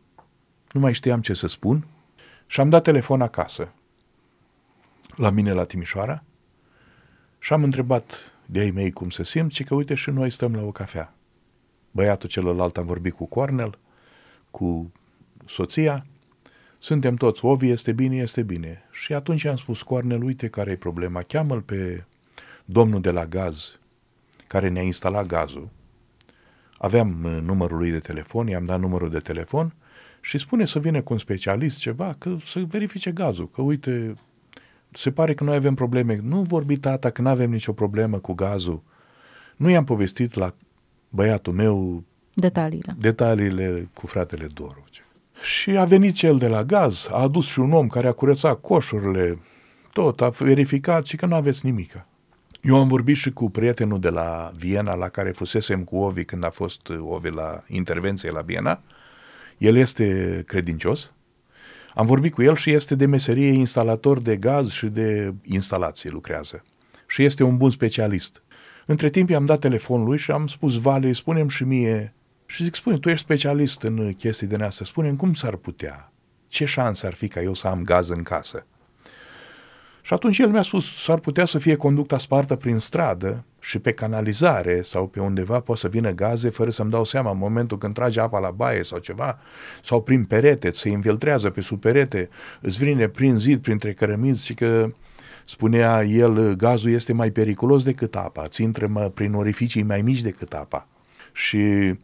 nu 0.72 0.81
mai 0.81 0.92
știam 0.92 1.20
ce 1.20 1.35
să 1.35 1.46
spun 1.46 1.87
și 2.46 2.61
am 2.61 2.68
dat 2.68 2.83
telefon 2.83 3.20
acasă, 3.20 3.72
la 5.16 5.31
mine 5.31 5.53
la 5.53 5.64
Timișoara, 5.64 6.24
și 7.38 7.53
am 7.53 7.62
întrebat 7.62 8.33
de 8.51 8.65
ei 8.65 8.71
mei 8.71 8.91
cum 8.91 9.11
se 9.11 9.25
simt 9.25 9.53
și 9.53 9.65
că 9.65 9.75
uite 9.75 9.95
și 9.95 10.11
noi 10.11 10.31
stăm 10.31 10.55
la 10.55 10.63
o 10.63 10.73
cafea. 10.73 11.15
Băiatul 11.91 12.29
celălalt 12.29 12.77
am 12.77 12.87
vorbit 12.87 13.13
cu 13.13 13.27
Cornel, 13.27 13.79
cu 14.51 14.93
soția, 15.47 16.07
suntem 16.79 17.15
toți, 17.15 17.45
Ovi 17.45 17.71
este 17.71 17.93
bine, 17.93 18.17
este 18.17 18.43
bine. 18.43 18.83
Și 18.91 19.15
atunci 19.15 19.45
am 19.45 19.57
spus, 19.57 19.83
Cornel, 19.83 20.23
uite 20.23 20.49
care 20.49 20.71
e 20.71 20.77
problema, 20.77 21.23
cheamă-l 21.23 21.61
pe 21.61 22.05
domnul 22.65 23.01
de 23.01 23.11
la 23.11 23.27
gaz, 23.27 23.79
care 24.47 24.69
ne-a 24.69 24.83
instalat 24.83 25.27
gazul. 25.27 25.69
Aveam 26.79 27.25
uh, 27.25 27.39
numărul 27.43 27.79
lui 27.79 27.91
de 27.91 27.99
telefon, 27.99 28.47
i-am 28.47 28.65
dat 28.65 28.81
numărul 28.81 29.11
de 29.11 29.21
telefon 29.21 29.75
și 30.21 30.39
spune 30.39 30.65
să 30.65 30.79
vină 30.79 31.03
cu 31.03 31.13
un 31.13 31.19
specialist 31.19 31.79
ceva, 31.79 32.15
că 32.19 32.37
să 32.45 32.61
verifice 32.69 33.11
gazul, 33.11 33.51
că 33.51 33.63
uite, 33.63 34.15
se 34.92 35.11
pare 35.11 35.35
că 35.35 35.44
noi 35.44 35.55
avem 35.57 35.74
probleme. 35.74 36.20
Nu 36.22 36.42
vorbi 36.42 36.76
tata 36.76 37.11
că 37.11 37.22
nu 37.22 37.29
avem 37.29 37.50
nicio 37.50 37.72
problemă 37.72 38.18
cu 38.18 38.33
gazul. 38.33 38.83
Nu 39.57 39.70
i-am 39.70 39.85
povestit 39.85 40.35
la 40.35 40.55
băiatul 41.09 41.53
meu 41.53 42.05
detaliile, 42.35 42.94
detaliile 42.98 43.90
cu 43.94 44.07
fratele 44.07 44.46
Doru. 44.55 44.85
Și 45.42 45.70
a 45.76 45.85
venit 45.85 46.14
cel 46.14 46.38
de 46.38 46.48
la 46.48 46.64
gaz, 46.64 47.09
a 47.11 47.22
adus 47.22 47.46
și 47.46 47.61
un 47.61 47.72
om 47.72 47.88
care 47.88 48.09
a 48.09 48.12
curățat 48.12 48.61
coșurile, 48.61 49.38
tot, 49.92 50.20
a 50.20 50.29
verificat 50.29 51.07
și 51.07 51.16
că 51.16 51.26
nu 51.26 51.35
aveți 51.35 51.64
nimic. 51.64 52.05
Eu 52.62 52.76
am 52.76 52.88
vorbit 52.88 53.16
și 53.16 53.31
cu 53.31 53.50
prietenul 53.50 54.00
de 54.00 54.11
la 54.11 54.53
Viena, 54.57 54.94
la 54.94 55.09
care 55.09 55.31
fusesem 55.31 55.85
cu 55.85 55.96
Ovi 55.96 56.24
când 56.24 56.44
a 56.44 56.50
fost 56.50 56.88
Ovi 57.00 57.31
la 57.31 57.64
intervenție 57.66 58.31
la 58.31 58.40
Viena. 58.40 58.83
El 59.59 59.76
este 59.76 60.42
credincios. 60.46 61.12
Am 61.94 62.07
vorbit 62.07 62.33
cu 62.33 62.42
el 62.42 62.57
și 62.57 62.70
este 62.70 62.94
de 62.94 63.07
meserie 63.07 63.48
instalator 63.48 64.20
de 64.20 64.37
gaz 64.37 64.70
și 64.70 64.87
de 64.87 65.35
instalație 65.42 66.11
lucrează. 66.11 66.64
Și 67.07 67.24
este 67.24 67.42
un 67.42 67.57
bun 67.57 67.70
specialist. 67.70 68.42
Între 68.87 69.11
timp 69.11 69.31
i-am 69.31 69.44
dat 69.44 69.59
telefonul 69.59 70.07
lui 70.07 70.18
și 70.18 70.31
am 70.31 70.46
spus, 70.46 70.81
Vale, 70.81 71.12
spunem 71.12 71.48
și 71.48 71.64
mie 71.64 72.14
și 72.46 72.62
zic, 72.62 72.74
spune, 72.74 72.98
tu 72.98 73.09
ești 73.09 73.24
specialist 73.24 73.83
în 73.83 74.12
chestii 74.12 74.46
de 74.46 74.57
neasă, 74.57 74.85
spune 74.85 75.12
cum 75.12 75.35
s-ar 75.35 75.57
putea? 75.57 76.12
Ce 76.48 76.64
șanse 76.64 77.07
ar 77.07 77.14
fi 77.14 77.29
ca 77.29 77.42
eu 77.42 77.55
să 77.55 77.66
am 77.66 77.83
gaz 77.83 78.09
în 78.09 78.22
casă? 78.22 78.66
Și 80.03 80.12
atunci 80.12 80.38
el 80.38 80.48
mi-a 80.48 80.62
spus, 80.62 81.03
s-ar 81.03 81.18
putea 81.18 81.44
să 81.44 81.59
fie 81.59 81.76
conducta 81.76 82.18
spartă 82.18 82.57
prin 82.57 82.79
stradă 82.79 83.44
și 83.61 83.79
pe 83.79 83.92
canalizare 83.92 84.83
sau 84.83 85.07
pe 85.07 85.20
undeva 85.20 85.61
poate 85.61 85.81
să 85.81 85.88
vină 85.88 86.11
gaze 86.11 86.51
fără 86.51 86.70
să-mi 86.70 86.90
dau 86.90 87.05
seama 87.05 87.31
în 87.31 87.38
momentul 87.38 87.79
când 87.79 87.94
trage 87.94 88.20
apa 88.20 88.38
la 88.38 88.51
baie 88.51 88.83
sau 88.83 88.99
ceva, 88.99 89.38
sau 89.83 90.03
prin 90.03 90.25
perete, 90.25 90.70
se 90.70 90.88
infiltrează 90.88 91.51
pe 91.51 91.61
sub 91.61 91.81
perete, 91.81 92.29
îți 92.61 92.79
vine 92.79 93.09
prin 93.09 93.38
zid, 93.38 93.62
printre 93.62 93.92
cărămizi 93.92 94.44
și 94.44 94.55
că 94.55 94.92
spunea 95.44 96.03
el, 96.03 96.55
gazul 96.55 96.90
este 96.90 97.12
mai 97.12 97.31
periculos 97.31 97.83
decât 97.83 98.16
apa, 98.16 98.49
ți 98.49 98.62
intră 98.62 99.11
prin 99.14 99.35
orificii 99.35 99.83
mai 99.83 100.03
mici 100.03 100.23
decât 100.23 100.53
apa. 100.53 100.88
Și 101.33 101.94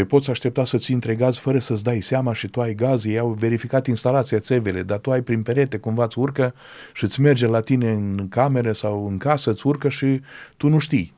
te 0.00 0.06
poți 0.06 0.30
aștepta 0.30 0.64
să-ți 0.64 0.92
intre 0.92 1.14
gaz 1.14 1.36
fără 1.36 1.58
să-ți 1.58 1.82
dai 1.82 2.00
seama 2.00 2.32
și 2.32 2.48
tu 2.48 2.60
ai 2.60 2.74
gaz, 2.74 3.04
ei 3.04 3.18
au 3.18 3.28
verificat 3.28 3.86
instalația 3.86 4.38
țevele, 4.38 4.82
dar 4.82 4.98
tu 4.98 5.10
ai 5.10 5.22
prin 5.22 5.42
perete, 5.42 5.78
cumva 5.78 6.04
îți 6.04 6.18
urcă 6.18 6.54
și 6.92 7.04
îți 7.04 7.20
merge 7.20 7.46
la 7.46 7.60
tine 7.60 7.90
în 7.90 8.28
cameră 8.28 8.72
sau 8.72 9.06
în 9.08 9.18
casă, 9.18 9.50
îți 9.50 9.66
urcă 9.66 9.88
și 9.88 10.20
tu 10.56 10.68
nu 10.68 10.78
știi. 10.78 11.14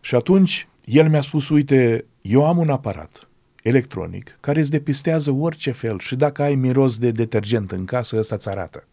Și 0.00 0.14
atunci 0.14 0.68
el 0.84 1.08
mi-a 1.08 1.20
spus, 1.20 1.48
uite, 1.48 2.04
eu 2.20 2.46
am 2.46 2.58
un 2.58 2.70
aparat 2.70 3.28
electronic 3.62 4.36
care 4.40 4.60
îți 4.60 4.70
depistează 4.70 5.30
orice 5.30 5.70
fel 5.70 5.98
și 5.98 6.16
dacă 6.16 6.42
ai 6.42 6.54
miros 6.54 6.98
de 6.98 7.10
detergent 7.10 7.70
în 7.70 7.84
casă, 7.84 8.16
ăsta 8.18 8.34
îți 8.34 8.48
arată. 8.48 8.84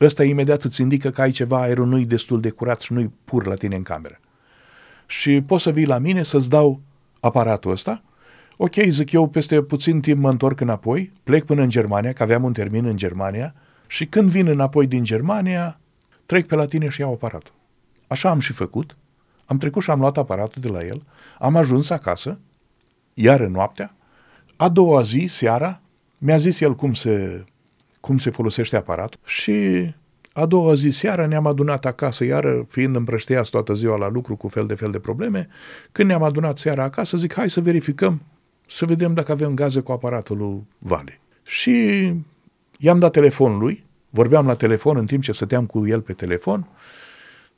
Ăsta 0.00 0.24
imediat 0.24 0.62
îți 0.62 0.80
indică 0.80 1.10
că 1.10 1.20
ai 1.20 1.30
ceva, 1.30 1.60
aerul 1.60 1.86
nu-i 1.86 2.04
destul 2.04 2.40
de 2.40 2.50
curat 2.50 2.80
și 2.80 2.92
nu-i 2.92 3.12
pur 3.24 3.46
la 3.46 3.54
tine 3.54 3.76
în 3.76 3.82
cameră. 3.82 4.20
Și 5.06 5.40
poți 5.40 5.62
să 5.62 5.70
vii 5.70 5.86
la 5.86 5.98
mine 5.98 6.22
să-ți 6.22 6.48
dau 6.48 6.80
aparatul 7.20 7.70
ăsta 7.70 8.02
Ok, 8.60 8.74
zic 8.74 9.12
eu, 9.12 9.28
peste 9.28 9.62
puțin 9.62 10.00
timp 10.00 10.20
mă 10.20 10.30
întorc 10.30 10.60
înapoi, 10.60 11.12
plec 11.22 11.44
până 11.44 11.62
în 11.62 11.68
Germania, 11.68 12.12
că 12.12 12.22
aveam 12.22 12.44
un 12.44 12.52
termin 12.52 12.84
în 12.84 12.96
Germania, 12.96 13.54
și 13.86 14.06
când 14.06 14.30
vin 14.30 14.46
înapoi 14.46 14.86
din 14.86 15.04
Germania, 15.04 15.80
trec 16.26 16.46
pe 16.46 16.54
la 16.54 16.66
tine 16.66 16.88
și 16.88 17.00
iau 17.00 17.12
aparatul. 17.12 17.54
Așa 18.06 18.30
am 18.30 18.38
și 18.38 18.52
făcut. 18.52 18.96
Am 19.44 19.58
trecut 19.58 19.82
și 19.82 19.90
am 19.90 20.00
luat 20.00 20.16
aparatul 20.16 20.62
de 20.62 20.68
la 20.68 20.84
el, 20.84 21.02
am 21.38 21.56
ajuns 21.56 21.90
acasă, 21.90 22.38
iar 23.14 23.40
în 23.40 23.50
noaptea, 23.50 23.94
a 24.56 24.68
doua 24.68 25.02
zi, 25.02 25.26
seara, 25.28 25.80
mi-a 26.18 26.36
zis 26.36 26.60
el 26.60 26.74
cum 26.74 26.94
se, 26.94 27.44
cum 28.00 28.18
se 28.18 28.30
folosește 28.30 28.76
aparatul 28.76 29.20
și 29.24 29.86
A 30.32 30.46
doua 30.46 30.74
zi 30.74 30.90
seara 30.90 31.26
ne-am 31.26 31.46
adunat 31.46 31.84
acasă, 31.84 32.24
iar 32.24 32.64
fiind 32.68 32.96
împrășteiați 32.96 33.50
toată 33.50 33.74
ziua 33.74 33.96
la 33.96 34.08
lucru 34.08 34.36
cu 34.36 34.48
fel 34.48 34.66
de 34.66 34.74
fel 34.74 34.90
de 34.90 34.98
probleme, 34.98 35.48
când 35.92 36.08
ne-am 36.08 36.22
adunat 36.22 36.58
seara 36.58 36.82
acasă, 36.82 37.16
zic, 37.16 37.34
hai 37.34 37.50
să 37.50 37.60
verificăm, 37.60 38.22
să 38.68 38.84
vedem 38.84 39.14
dacă 39.14 39.32
avem 39.32 39.54
gaze 39.54 39.80
cu 39.80 39.92
aparatul 39.92 40.36
lui 40.36 40.66
Vale. 40.78 41.20
Și 41.42 42.12
i-am 42.78 42.98
dat 42.98 43.12
telefonul 43.12 43.58
lui, 43.58 43.84
vorbeam 44.10 44.46
la 44.46 44.54
telefon 44.54 44.96
în 44.96 45.06
timp 45.06 45.22
ce 45.22 45.32
stăteam 45.32 45.66
cu 45.66 45.86
el 45.86 46.00
pe 46.00 46.12
telefon, 46.12 46.68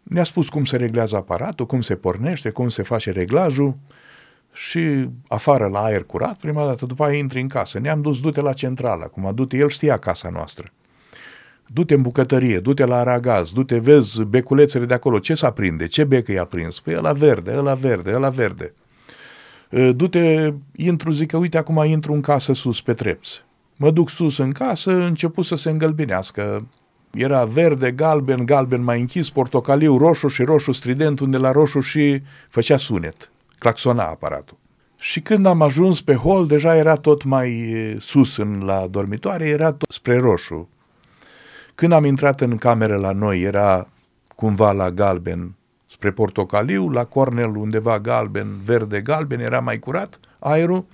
ne-a 0.03 0.25
spus 0.25 0.49
cum 0.49 0.65
se 0.65 0.77
reglează 0.77 1.17
aparatul, 1.17 1.67
cum 1.67 1.81
se 1.81 1.97
pornește, 1.97 2.51
cum 2.51 2.69
se 2.69 2.83
face 2.83 3.11
reglajul 3.11 3.77
și 4.53 5.09
afară 5.29 5.67
la 5.67 5.83
aer 5.83 6.05
curat, 6.05 6.37
prima 6.37 6.67
dată, 6.67 6.87
după 6.87 7.05
aia 7.05 7.19
intri 7.19 7.41
în 7.41 7.49
casă. 7.49 7.79
Ne-am 7.79 8.01
dus, 8.01 8.21
du-te 8.21 8.41
la 8.41 8.53
centrală, 8.53 9.05
cum 9.05 9.27
a 9.27 9.33
du-te, 9.33 9.57
el 9.57 9.69
știa 9.69 9.99
casa 9.99 10.29
noastră. 10.29 10.73
Du-te 11.67 11.95
în 11.95 12.03
bucătărie, 12.03 12.59
du-te 12.59 12.85
la 12.85 12.97
aragaz, 12.97 13.53
du-te, 13.53 13.79
vezi 13.79 14.25
beculețele 14.25 14.85
de 14.85 14.95
acolo, 14.95 15.19
ce 15.19 15.35
s-a 15.35 15.51
prinde, 15.51 15.87
ce 15.87 16.05
bec 16.05 16.29
e 16.29 16.39
aprins? 16.39 16.81
Păi 16.81 16.97
ăla 16.97 17.13
verde, 17.13 17.55
ăla 17.57 17.75
verde, 17.75 18.15
ăla 18.15 18.31
verde. 18.31 18.75
Ă, 19.73 19.93
du-te, 19.93 20.53
intru, 20.77 21.11
zic 21.11 21.31
că 21.31 21.37
uite 21.37 21.59
acum 21.59 21.85
intru 21.85 22.13
în 22.13 22.21
casă 22.21 22.53
sus 22.53 22.81
pe 22.81 22.95
trepți. 22.95 23.45
Mă 23.77 23.91
duc 23.91 24.09
sus 24.09 24.39
în 24.39 24.53
casă, 24.53 25.05
început 25.05 25.45
să 25.45 25.57
se 25.57 25.71
îngălbinească. 25.71 26.67
Era 27.13 27.45
verde, 27.45 27.91
galben, 27.91 28.47
galben 28.47 28.83
mai 28.83 29.01
închis, 29.01 29.31
portocaliu, 29.31 29.97
roșu 29.97 30.29
și 30.29 30.43
roșu 30.43 30.73
strident, 30.73 31.21
unde 31.21 31.37
la 31.37 31.51
roșu 31.51 31.81
și 31.81 32.23
făcea 32.49 32.77
sunet, 32.77 33.31
claxona 33.59 34.05
aparatul. 34.05 34.57
Și 34.97 35.21
când 35.21 35.47
am 35.47 35.63
ajuns 35.63 36.01
pe 36.01 36.15
hol, 36.15 36.47
deja 36.47 36.77
era 36.77 36.95
tot 36.95 37.25
mai 37.25 37.73
sus 37.99 38.37
în 38.37 38.63
la 38.65 38.87
dormitoare, 38.87 39.49
era 39.49 39.73
tot 39.73 39.91
spre 39.91 40.17
roșu. 40.17 40.69
Când 41.75 41.93
am 41.93 42.05
intrat 42.05 42.41
în 42.41 42.57
cameră 42.57 42.97
la 42.97 43.13
noi, 43.13 43.41
era 43.41 43.89
cumva 44.35 44.73
la 44.73 44.91
galben 44.91 45.55
spre 45.91 46.11
portocaliu, 46.11 46.89
la 46.89 47.05
cornel 47.05 47.57
undeva 47.57 48.01
galben, 48.01 48.61
verde, 48.65 49.01
galben, 49.01 49.41
era 49.41 49.61
mai 49.61 49.79
curat 49.79 50.21
aerul. 50.39 50.87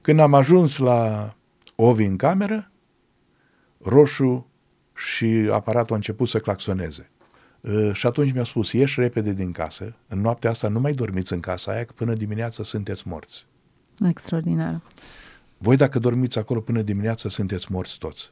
Când 0.00 0.20
am 0.20 0.34
ajuns 0.34 0.76
la 0.76 1.34
ovi 1.76 2.04
în 2.04 2.16
cameră, 2.16 2.70
roșu 3.78 4.46
și 4.94 5.48
aparatul 5.52 5.92
a 5.92 5.96
început 5.96 6.28
să 6.28 6.38
claxoneze. 6.38 7.10
Uh, 7.60 7.90
și 7.92 8.06
atunci 8.06 8.32
mi-a 8.32 8.44
spus, 8.44 8.72
ieși 8.72 9.00
repede 9.00 9.32
din 9.32 9.52
casă, 9.52 9.94
în 10.08 10.20
noaptea 10.20 10.50
asta 10.50 10.68
nu 10.68 10.80
mai 10.80 10.92
dormiți 10.92 11.32
în 11.32 11.40
casa 11.40 11.72
aia, 11.72 11.84
că 11.84 11.92
până 11.94 12.14
dimineața 12.14 12.62
sunteți 12.62 13.08
morți. 13.08 13.46
Extraordinar. 14.08 14.80
Voi 15.58 15.76
dacă 15.76 15.98
dormiți 15.98 16.38
acolo 16.38 16.60
până 16.60 16.82
dimineața, 16.82 17.28
sunteți 17.28 17.72
morți 17.72 17.98
toți. 17.98 18.30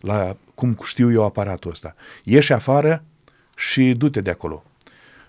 La 0.00 0.36
cum 0.54 0.78
știu 0.84 1.12
eu 1.12 1.24
aparatul 1.24 1.70
ăsta. 1.70 1.94
Ieși 2.24 2.52
afară 2.52 3.04
și 3.56 3.94
du-te 3.94 4.20
de 4.20 4.30
acolo. 4.30 4.64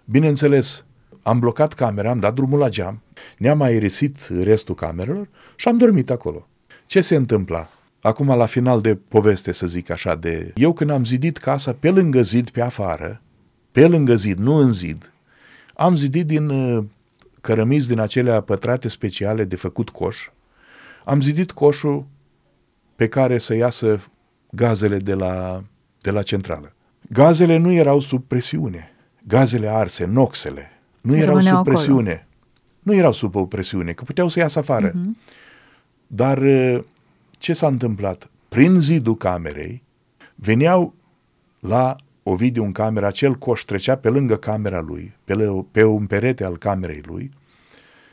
Bineînțeles, 0.09 0.85
am 1.21 1.39
blocat 1.39 1.73
camera, 1.73 2.09
am 2.09 2.19
dat 2.19 2.33
drumul 2.33 2.59
la 2.59 2.69
geam, 2.69 3.01
ne-am 3.37 3.61
aerisit 3.61 4.17
restul 4.41 4.75
camerelor 4.75 5.29
și 5.55 5.67
am 5.67 5.77
dormit 5.77 6.09
acolo. 6.09 6.47
Ce 6.85 7.01
se 7.01 7.15
întâmpla? 7.15 7.69
Acum, 8.01 8.27
la 8.27 8.45
final 8.45 8.81
de 8.81 8.95
poveste, 8.95 9.51
să 9.51 9.67
zic 9.67 9.89
așa, 9.89 10.15
de... 10.15 10.51
Eu 10.55 10.73
când 10.73 10.89
am 10.89 11.05
zidit 11.05 11.37
casa 11.37 11.73
pe 11.73 11.89
lângă 11.89 12.21
zid, 12.21 12.49
pe 12.49 12.61
afară, 12.61 13.21
pe 13.71 13.87
lângă 13.87 14.15
zid, 14.15 14.37
nu 14.37 14.55
în 14.55 14.71
zid, 14.71 15.11
am 15.73 15.95
zidit 15.95 16.25
din 16.25 16.49
uh, 16.49 16.83
cărămizi 17.41 17.87
din 17.87 17.99
acelea 17.99 18.41
pătrate 18.41 18.87
speciale 18.87 19.43
de 19.43 19.55
făcut 19.55 19.89
coș, 19.89 20.29
am 21.05 21.21
zidit 21.21 21.51
coșul 21.51 22.05
pe 22.95 23.07
care 23.07 23.37
să 23.37 23.55
iasă 23.55 23.99
gazele 24.49 24.97
de 24.97 25.13
la, 25.13 25.63
de 26.01 26.11
la 26.11 26.21
centrală. 26.21 26.73
Gazele 27.09 27.57
nu 27.57 27.71
erau 27.71 27.99
sub 27.99 28.23
presiune. 28.27 28.91
Gazele 29.27 29.67
arse, 29.67 30.05
noxele, 30.05 30.71
nu 31.01 31.15
erau 31.15 31.41
sub 31.41 31.63
presiune. 31.63 32.11
Acolo. 32.11 32.25
Nu 32.79 32.95
erau 32.95 33.11
sub 33.11 33.35
o 33.35 33.45
presiune, 33.45 33.91
că 33.91 34.03
puteau 34.03 34.27
să 34.27 34.39
iasă 34.39 34.59
afară. 34.59 34.91
Uh-huh. 34.91 35.35
Dar 36.07 36.37
uh, 36.37 36.83
ce 37.37 37.53
s-a 37.53 37.67
întâmplat? 37.67 38.29
Prin 38.49 38.79
zidul 38.79 39.15
camerei 39.15 39.83
veneau 40.35 40.93
la 41.59 41.95
Ovidiu 42.23 42.63
în 42.63 42.71
cameră, 42.71 43.05
acel 43.05 43.35
coș 43.35 43.61
trecea 43.61 43.95
pe 43.95 44.09
lângă 44.09 44.37
camera 44.37 44.81
lui, 44.81 45.13
pe, 45.23 45.35
le, 45.35 45.65
pe 45.71 45.83
un 45.83 46.05
perete 46.05 46.43
al 46.43 46.57
camerei 46.57 47.01
lui 47.05 47.31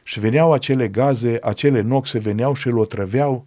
și 0.02 0.20
veneau 0.20 0.52
acele 0.52 0.88
gaze, 0.88 1.38
acele 1.42 1.80
noxe 1.80 2.18
veneau 2.18 2.54
și 2.54 2.66
îl 2.66 2.78
otrăveau. 2.78 3.46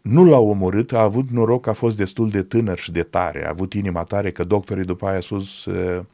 Nu 0.00 0.24
l-au 0.24 0.48
omorât, 0.48 0.92
a 0.92 1.00
avut 1.00 1.30
noroc 1.30 1.62
că 1.62 1.70
a 1.70 1.72
fost 1.72 1.96
destul 1.96 2.30
de 2.30 2.42
tânăr 2.42 2.78
și 2.78 2.92
de 2.92 3.02
tare, 3.02 3.46
a 3.46 3.48
avut 3.48 3.72
inima 3.74 4.02
tare, 4.02 4.30
că 4.30 4.44
doctorii 4.44 4.84
după 4.84 5.06
aia 5.06 5.16
a 5.16 5.20
spus 5.20 5.64
uh, 5.64 6.04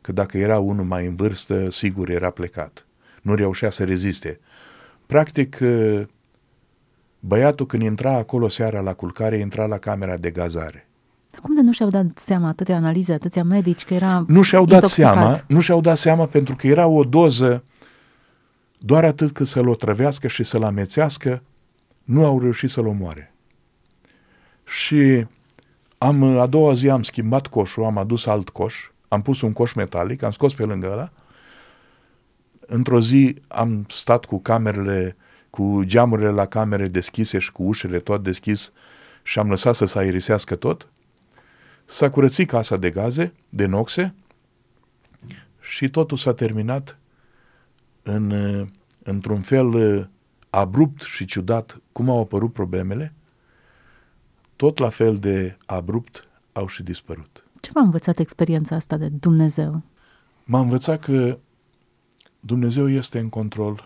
că 0.00 0.12
dacă 0.12 0.38
era 0.38 0.58
unul 0.58 0.84
mai 0.84 1.06
în 1.06 1.16
vârstă, 1.16 1.70
sigur 1.70 2.08
era 2.10 2.30
plecat. 2.30 2.86
Nu 3.22 3.34
reușea 3.34 3.70
să 3.70 3.84
reziste. 3.84 4.40
Practic, 5.06 5.58
uh, 5.60 6.02
Băiatul 7.20 7.66
când 7.66 7.82
intra 7.82 8.12
acolo 8.12 8.48
seara 8.48 8.80
la 8.80 8.92
culcare, 8.92 9.38
intra 9.38 9.66
la 9.66 9.78
camera 9.78 10.16
de 10.16 10.30
gazare. 10.30 10.88
Cum 11.42 11.54
de 11.54 11.60
nu 11.60 11.72
și-au 11.72 11.88
dat 11.88 12.06
seama 12.14 12.48
atâtea 12.48 12.76
analize, 12.76 13.12
atâția 13.12 13.44
medici, 13.44 13.84
că 13.84 13.94
era 13.94 14.24
Nu 14.28 14.42
și-au 14.42 14.64
dat 14.64 14.74
intoxicat. 14.74 15.12
seama, 15.12 15.44
nu 15.48 15.60
și-au 15.60 15.80
dat 15.80 15.96
seama 15.96 16.26
pentru 16.26 16.56
că 16.56 16.66
era 16.66 16.86
o 16.86 17.04
doză 17.04 17.64
doar 18.78 19.04
atât 19.04 19.32
cât 19.32 19.46
să-l 19.46 19.68
otrăvească 19.68 20.28
și 20.28 20.44
să-l 20.44 20.62
amețească, 20.62 21.42
nu 22.04 22.24
au 22.24 22.40
reușit 22.40 22.70
să-l 22.70 22.86
omoare. 22.86 23.34
Și 24.64 25.26
am, 25.98 26.22
a 26.22 26.46
doua 26.46 26.74
zi 26.74 26.88
am 26.88 27.02
schimbat 27.02 27.46
coșul, 27.46 27.84
am 27.84 27.98
adus 27.98 28.26
alt 28.26 28.48
coș, 28.48 28.90
am 29.08 29.22
pus 29.22 29.40
un 29.40 29.52
coș 29.52 29.72
metalic, 29.72 30.22
am 30.22 30.30
scos 30.30 30.54
pe 30.54 30.64
lângă 30.64 30.90
ăla. 30.90 31.12
Într-o 32.66 33.00
zi 33.00 33.36
am 33.48 33.86
stat 33.88 34.24
cu 34.24 34.38
camerele 34.38 35.16
cu 35.50 35.82
geamurile 35.84 36.30
la 36.30 36.46
camere 36.46 36.88
deschise 36.88 37.38
și 37.38 37.52
cu 37.52 37.62
ușile 37.62 37.98
tot 37.98 38.22
deschis 38.22 38.72
și 39.22 39.38
am 39.38 39.48
lăsat 39.48 39.74
să 39.74 39.84
se 39.84 39.98
aerisească 39.98 40.54
tot. 40.54 40.88
S-a 41.84 42.10
curățit 42.10 42.48
casa 42.48 42.76
de 42.76 42.90
gaze, 42.90 43.32
de 43.48 43.66
noxe 43.66 44.14
și 45.60 45.90
totul 45.90 46.16
s-a 46.16 46.34
terminat 46.34 46.98
în, 48.02 48.30
într-un 49.02 49.40
fel 49.40 50.10
abrupt 50.50 51.02
și 51.02 51.24
ciudat 51.24 51.80
cum 51.92 52.10
au 52.10 52.20
apărut 52.20 52.52
problemele, 52.52 53.14
tot 54.56 54.78
la 54.78 54.88
fel 54.88 55.18
de 55.18 55.56
abrupt 55.66 56.28
au 56.52 56.66
și 56.66 56.82
dispărut. 56.82 57.45
Ce 57.66 57.72
v-a 57.74 57.80
învățat 57.80 58.18
experiența 58.18 58.74
asta 58.74 58.96
de 58.96 59.08
Dumnezeu? 59.08 59.82
M-a 60.44 60.60
învățat 60.60 61.00
că 61.00 61.38
Dumnezeu 62.40 62.88
este 62.88 63.18
în 63.18 63.28
control 63.28 63.84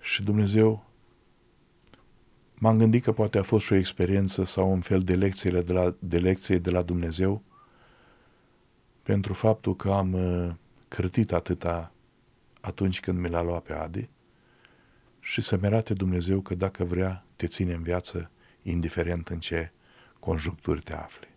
și 0.00 0.22
Dumnezeu 0.22 0.84
M-am 2.54 2.78
gândit 2.78 3.02
că 3.02 3.12
poate 3.12 3.38
a 3.38 3.42
fost 3.42 3.64
și 3.64 3.72
o 3.72 3.76
experiență 3.76 4.44
sau 4.44 4.72
un 4.72 4.80
fel 4.80 5.00
de, 5.00 5.14
lecțiile 5.14 5.62
de, 5.62 5.72
la, 5.72 5.96
de 5.98 6.18
lecție 6.18 6.58
de 6.58 6.70
la 6.70 6.82
Dumnezeu 6.82 7.42
pentru 9.02 9.32
faptul 9.32 9.76
că 9.76 9.90
am 9.90 10.12
uh, 10.12 10.54
cârtit 10.88 11.32
atâta 11.32 11.92
atunci 12.60 13.00
când 13.00 13.18
mi 13.18 13.28
l-a 13.28 13.42
luat 13.42 13.62
pe 13.62 13.72
Adi 13.72 14.08
și 15.20 15.40
să-mi 15.40 15.66
arate 15.66 15.94
Dumnezeu 15.94 16.40
că 16.40 16.54
dacă 16.54 16.84
vrea 16.84 17.24
te 17.36 17.46
ține 17.46 17.72
în 17.72 17.82
viață 17.82 18.30
indiferent 18.62 19.28
în 19.28 19.38
ce 19.38 19.72
conjuncturi 20.20 20.80
te 20.80 20.94
afli. 20.94 21.29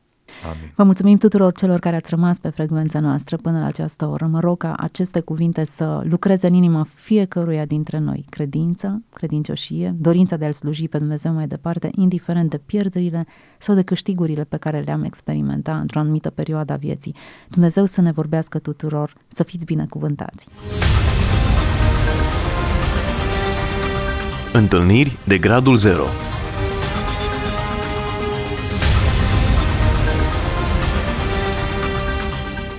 Amin. 0.46 0.72
Vă 0.76 0.84
mulțumim 0.84 1.18
tuturor 1.18 1.54
celor 1.54 1.80
care 1.80 1.96
ați 1.96 2.10
rămas 2.10 2.40
pe 2.40 2.50
frecvența 2.50 3.00
noastră 3.00 3.38
până 3.38 3.60
la 3.60 3.66
această 3.66 4.08
oră. 4.08 4.26
Mă 4.26 4.40
rog 4.40 4.58
ca 4.58 4.74
aceste 4.78 5.20
cuvinte 5.20 5.66
să 5.66 6.02
lucreze 6.04 6.48
în 6.48 6.54
inima 6.54 6.88
fiecăruia 6.96 7.66
dintre 7.66 8.00
noi. 8.00 8.26
Credință, 8.30 9.02
credincioșie, 9.14 9.96
dorința 9.98 10.36
de 10.36 10.46
a-L 10.46 10.54
sluji 10.54 10.88
pe 10.88 10.98
Dumnezeu 10.98 11.34
mai 11.34 11.48
departe, 11.48 11.90
indiferent 11.96 12.50
de 12.50 12.58
pierderile 12.58 13.26
sau 13.58 13.76
de 13.76 13.82
câștigurile 13.82 14.44
pe 14.44 14.58
care 14.58 14.80
le-am 14.80 15.04
experimentat 15.04 15.82
într-o 15.82 16.00
anumită 16.00 16.30
perioadă 16.30 16.74
a 16.74 16.76
vieții. 16.76 17.16
Dumnezeu 17.50 17.86
să 17.86 18.02
ne 18.02 18.12
vorbească 18.12 18.60
tuturor, 18.60 19.14
să 19.28 19.44
fiți 19.44 19.66
binecuvântați. 19.66 20.48
Întâlniri 24.54 25.18
de 25.28 25.38
gradul 25.38 25.76
0 25.76 26.04